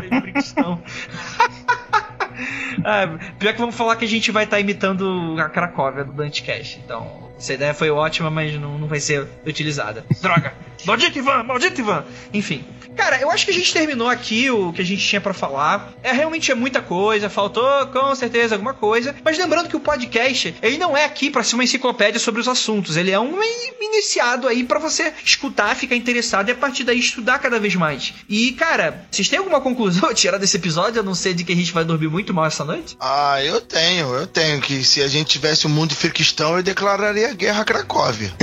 [2.85, 6.13] ah, pior que vamos falar que a gente vai estar tá imitando a Cracóvia do
[6.13, 6.79] Dante Cash.
[6.83, 10.05] Então, essa ideia foi ótima, mas não, não vai ser utilizada.
[10.21, 10.53] Droga!
[10.85, 11.43] Maldito Ivan!
[11.43, 12.05] Maldito Ivan!
[12.33, 12.63] Enfim.
[12.95, 15.93] Cara, eu acho que a gente terminou aqui o que a gente tinha para falar.
[16.03, 19.15] É realmente é muita coisa, faltou com certeza alguma coisa.
[19.23, 22.47] Mas lembrando que o podcast, ele não é aqui para ser uma enciclopédia sobre os
[22.47, 22.97] assuntos.
[22.97, 23.39] Ele é um
[23.81, 28.13] iniciado aí para você escutar, ficar interessado e a partir daí estudar cada vez mais.
[28.27, 30.99] E, cara, vocês têm alguma conclusão a tirar desse episódio?
[30.99, 32.97] Eu não sei de que a gente vai dormir muito mal essa noite.
[32.99, 34.59] Ah, eu tenho, eu tenho.
[34.61, 38.33] Que se a gente tivesse o um mundo firquistão, eu declararia guerra a Cracóvia.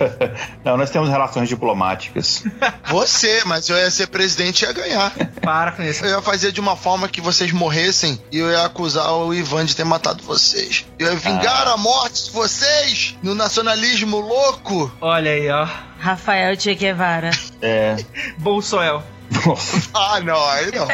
[0.64, 2.44] não, nós temos relações diplomáticas.
[2.88, 5.12] Você, mas eu ia ser presidente e ia ganhar.
[5.40, 6.04] Para com isso.
[6.04, 9.64] Eu ia fazer de uma forma que vocês morressem e eu ia acusar o Ivan
[9.64, 10.86] de ter matado vocês.
[10.98, 11.72] Eu ia vingar ah.
[11.72, 14.92] a morte de vocês no nacionalismo louco.
[15.00, 15.66] Olha aí, ó.
[15.98, 17.30] Rafael Che Guevara.
[17.60, 17.96] É.
[18.38, 19.02] Bolsoel.
[19.46, 19.90] Nossa.
[19.94, 20.86] ah, não, aí não.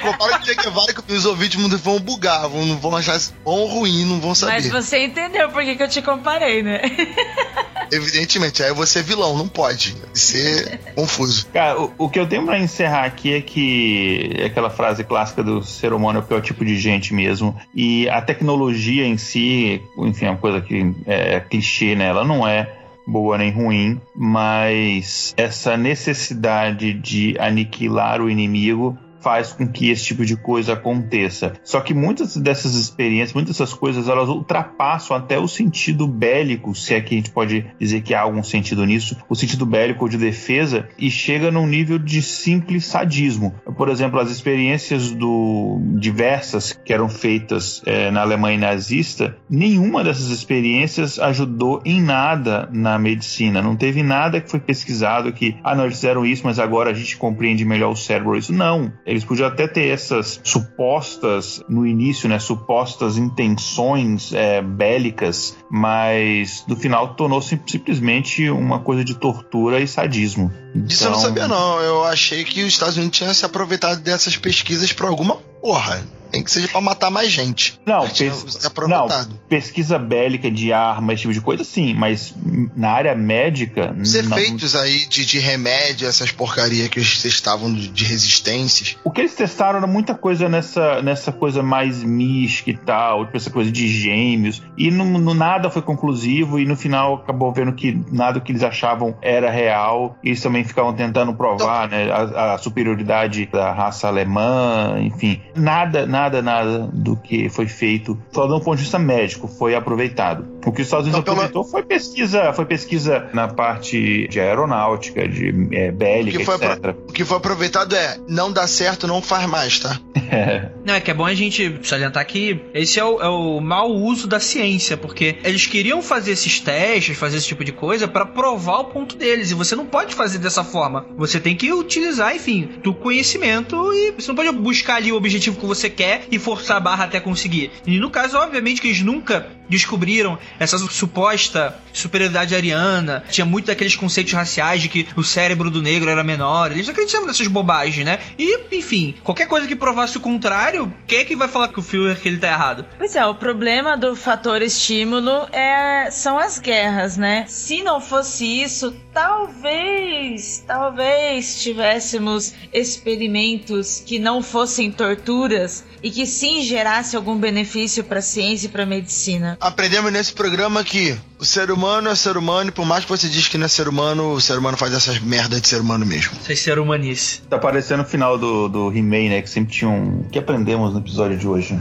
[0.00, 3.58] Compara com o Che Guevara que os ouvintes vão bugar, vão, não vão achar bom
[3.60, 4.52] ou ruim, não vão saber.
[4.52, 6.80] Mas você entendeu por que, que eu te comparei, né?
[7.90, 11.46] Evidentemente, aí você é vilão, não pode ser confuso.
[11.52, 15.42] Cara, o, o, que eu tenho pra encerrar aqui é que é aquela frase clássica
[15.42, 17.56] do ser humano é o pior tipo de gente mesmo.
[17.74, 22.06] E a tecnologia em si, enfim, é uma coisa que é clichê, né?
[22.06, 22.68] Ela não é
[23.06, 30.24] boa nem ruim, mas essa necessidade de aniquilar o inimigo faz com que esse tipo
[30.24, 31.54] de coisa aconteça.
[31.64, 36.94] Só que muitas dessas experiências, muitas dessas coisas, elas ultrapassam até o sentido bélico, se
[36.94, 40.16] é que a gente pode dizer que há algum sentido nisso, o sentido bélico de
[40.16, 43.52] defesa, e chega num nível de simples sadismo.
[43.76, 50.28] Por exemplo, as experiências do diversas que eram feitas é, na Alemanha nazista, nenhuma dessas
[50.28, 53.60] experiências ajudou em nada na medicina.
[53.60, 57.16] Não teve nada que foi pesquisado que, ah, eles fizeram isso, mas agora a gente
[57.16, 58.36] compreende melhor o cérebro.
[58.36, 58.92] Isso não.
[59.16, 66.76] Eles podiam até ter essas supostas, no início, né, supostas intenções é, bélicas, mas no
[66.76, 70.52] final tornou-se simplesmente uma coisa de tortura e sadismo.
[70.86, 71.80] Isso eu não então sabia, não.
[71.80, 76.04] Eu achei que os Estados Unidos tinham se aproveitado dessas pesquisas para alguma porra.
[76.36, 77.80] Nem que seja para matar mais gente.
[77.84, 79.08] Não, pes não,
[79.48, 82.34] pesquisa bélica de arma, esse tipo de coisa, sim, mas
[82.76, 83.94] na área médica.
[83.98, 84.36] Os não...
[84.36, 88.96] efeitos aí de, de remédio, essas porcarias que eles testavam de resistências.
[89.04, 93.36] O que eles testaram era muita coisa nessa, nessa coisa mais mística e tal, tipo
[93.36, 97.72] essa coisa de gêmeos, e no, no nada foi conclusivo, e no final acabou vendo
[97.72, 102.10] que nada que eles achavam era real, e eles também ficavam tentando provar então, né,
[102.10, 108.46] a, a superioridade da raça alemã, enfim, nada, nada, nada do que foi feito, só
[108.46, 110.46] de um ponto de vista médico, foi aproveitado.
[110.64, 111.72] O que os Estados Unidos então, aproveitou pela...
[111.72, 116.96] foi pesquisa, foi pesquisa na parte de aeronáutica, de é, bélica, o que foi etc.
[117.08, 119.98] O que foi aproveitado é, não dá certo, não faz mais, tá?
[120.30, 120.70] É.
[120.86, 123.90] Não, é que é bom a gente salientar que esse é o, é o mau
[123.90, 128.24] uso da ciência, porque eles queriam fazer esses testes, fazer esse tipo de coisa para
[128.24, 131.06] provar o ponto deles, e você não pode fazer dessa forma.
[131.16, 135.58] Você tem que utilizar, enfim, do conhecimento e você não pode buscar ali o objetivo
[135.58, 137.70] que você quer e forçar a barra até conseguir.
[137.86, 143.24] E no caso, obviamente, que eles nunca descobriram essa suposta superioridade ariana.
[143.28, 146.70] Tinha muito daqueles conceitos raciais de que o cérebro do negro era menor.
[146.72, 148.18] Eles acreditavam nessas bobagens, né?
[148.38, 151.82] E, enfim, qualquer coisa que provasse o contrário, quem é que vai falar que o
[151.82, 152.84] Führer que ele tá errado?
[152.98, 157.44] Pois é, o problema do fator estímulo é são as guerras, né?
[157.48, 166.62] Se não fosse isso, talvez, talvez tivéssemos experimentos que não fossem torturas e que sim
[166.62, 169.56] gerasse algum benefício para a ciência e para a medicina.
[169.60, 173.28] Aprendemos nesse programa que o ser humano é ser humano e por mais que você
[173.28, 176.06] diz que não é ser humano, o ser humano faz essas merdas de ser humano
[176.06, 176.34] mesmo.
[176.40, 177.42] Vocês ser humanice.
[177.42, 179.42] Tá parecendo o final do, do He-Man, né?
[179.42, 180.20] Que sempre tinha um...
[180.20, 181.78] O que aprendemos no episódio de hoje?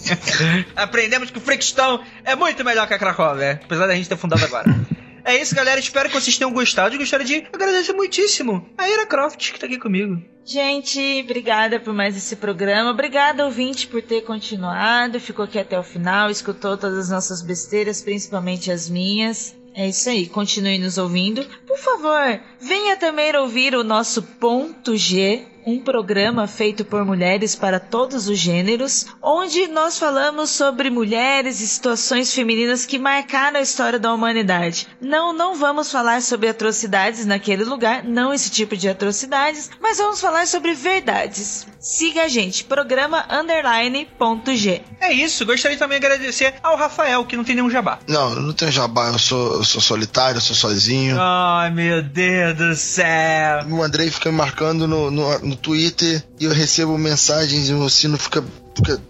[0.76, 4.44] aprendemos que o Freakstone é muito melhor que a Cracóvia, apesar da gente ter fundado
[4.44, 4.64] agora.
[5.24, 5.78] É isso, galera.
[5.78, 6.94] Espero que vocês tenham gostado.
[6.94, 10.22] Eu gostaria de agradecer muitíssimo a Ira Croft, que tá aqui comigo.
[10.44, 12.90] Gente, obrigada por mais esse programa.
[12.90, 15.20] Obrigada, ouvinte, por ter continuado.
[15.20, 19.54] Ficou aqui até o final, escutou todas as nossas besteiras, principalmente as minhas.
[19.74, 21.46] É isso aí, continue nos ouvindo.
[21.66, 27.78] Por favor, venha também ouvir o nosso Ponto G, um programa feito por mulheres para
[27.78, 33.98] todos os gêneros, onde nós falamos sobre mulheres e situações femininas que marcaram a história
[33.98, 34.88] da humanidade.
[35.00, 40.20] Não, não vamos falar sobre atrocidades naquele lugar, não esse tipo de atrocidades, mas vamos
[40.20, 41.66] falar sobre verdades.
[41.78, 44.82] Siga a gente, programa underline ponto G.
[45.00, 47.98] É isso, gostaria também de agradecer ao Rafael, que não tem nenhum jabá.
[48.06, 51.16] Não, eu não tenho jabá, eu sou, eu sou solitário, eu sou sozinho.
[51.20, 53.66] Ai, meu Deus do céu.
[53.68, 57.88] O Andrei fica me marcando no, no, no Twitter e eu recebo mensagens e o
[57.88, 58.42] sino fica.
[58.74, 59.00] fica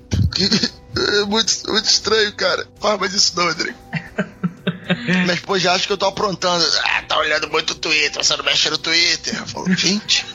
[0.97, 2.67] é muito, muito estranho, cara.
[2.81, 3.75] Faz mais isso não, Andrei.
[5.07, 6.65] Minha esposa já acha que eu tô aprontando.
[6.85, 9.37] Ah, tá olhando muito o Twitter, você não mexe no Twitter.
[9.37, 10.27] Eu falo, gente.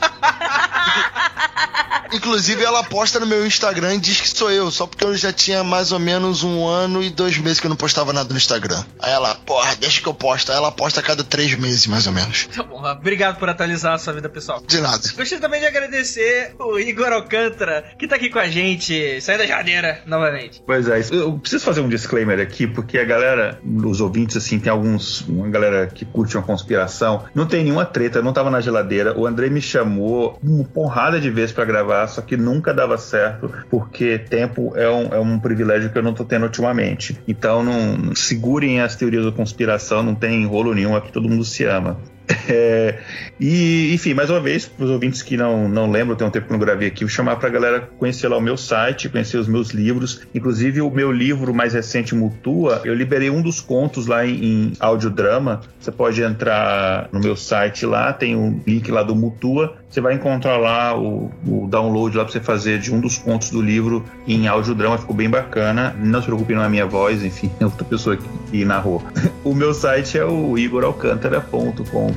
[2.12, 5.32] Inclusive, ela posta no meu Instagram e diz que sou eu, só porque eu já
[5.32, 8.36] tinha mais ou menos um ano e dois meses que eu não postava nada no
[8.36, 8.82] Instagram.
[8.98, 10.50] Aí ela, porra, deixa que eu posto.
[10.50, 12.46] Aí ela posta a cada três meses, mais ou menos.
[12.46, 14.62] Tá bom, obrigado por atualizar a sua vida pessoal.
[14.66, 14.96] De nada.
[14.96, 19.46] Gostaria também de agradecer o Igor Alcântara, que tá aqui com a gente, sai da
[19.46, 20.62] janeira novamente.
[20.64, 24.70] Pois é, eu preciso fazer um disclaimer aqui, porque a galera, os ouvintes, assim, tem
[24.70, 29.18] alguns, uma galera que curte uma conspiração, não tem nenhuma treta, não tava na geladeira.
[29.18, 33.50] O André me chamou uma porrada de vezes para gravar, só que nunca dava certo,
[33.70, 37.18] porque tempo é um, é um privilégio que eu não tô tendo ultimamente.
[37.26, 41.64] Então, não segurem as teorias da conspiração, não tem rolo nenhum, aqui todo mundo se
[41.64, 41.98] ama.
[42.50, 43.00] É,
[43.38, 46.46] e, enfim, mais uma vez, para os ouvintes que não, não lembram, tem um tempo
[46.46, 49.36] que não gravei aqui, vou chamar para a galera conhecer lá o meu site, conhecer
[49.36, 50.22] os meus livros.
[50.34, 54.72] Inclusive, o meu livro mais recente, Mutua, eu liberei um dos contos lá em, em
[54.80, 55.60] audiodrama.
[55.78, 59.76] Você pode entrar no meu site lá, tem um link lá do Mutua.
[59.90, 63.50] Você vai encontrar lá o, o download lá para você fazer de um dos contos
[63.50, 65.94] do livro em audiodrama, ficou bem bacana.
[65.98, 69.02] Não se preocupe, não é minha voz, enfim, é outra pessoa que, que narrou.
[69.44, 70.58] o meu site é o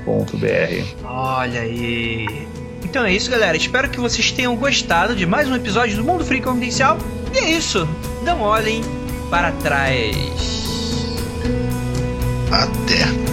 [0.01, 1.05] igoralcantara.com.br.
[1.05, 2.47] Olha aí.
[2.83, 3.55] Então é isso, galera.
[3.55, 6.97] Espero que vocês tenham gostado de mais um episódio do Mundo Free Confidencial.
[7.33, 7.87] E é isso.
[8.23, 8.81] Não olhem
[9.29, 10.15] para trás.
[12.51, 13.30] Até.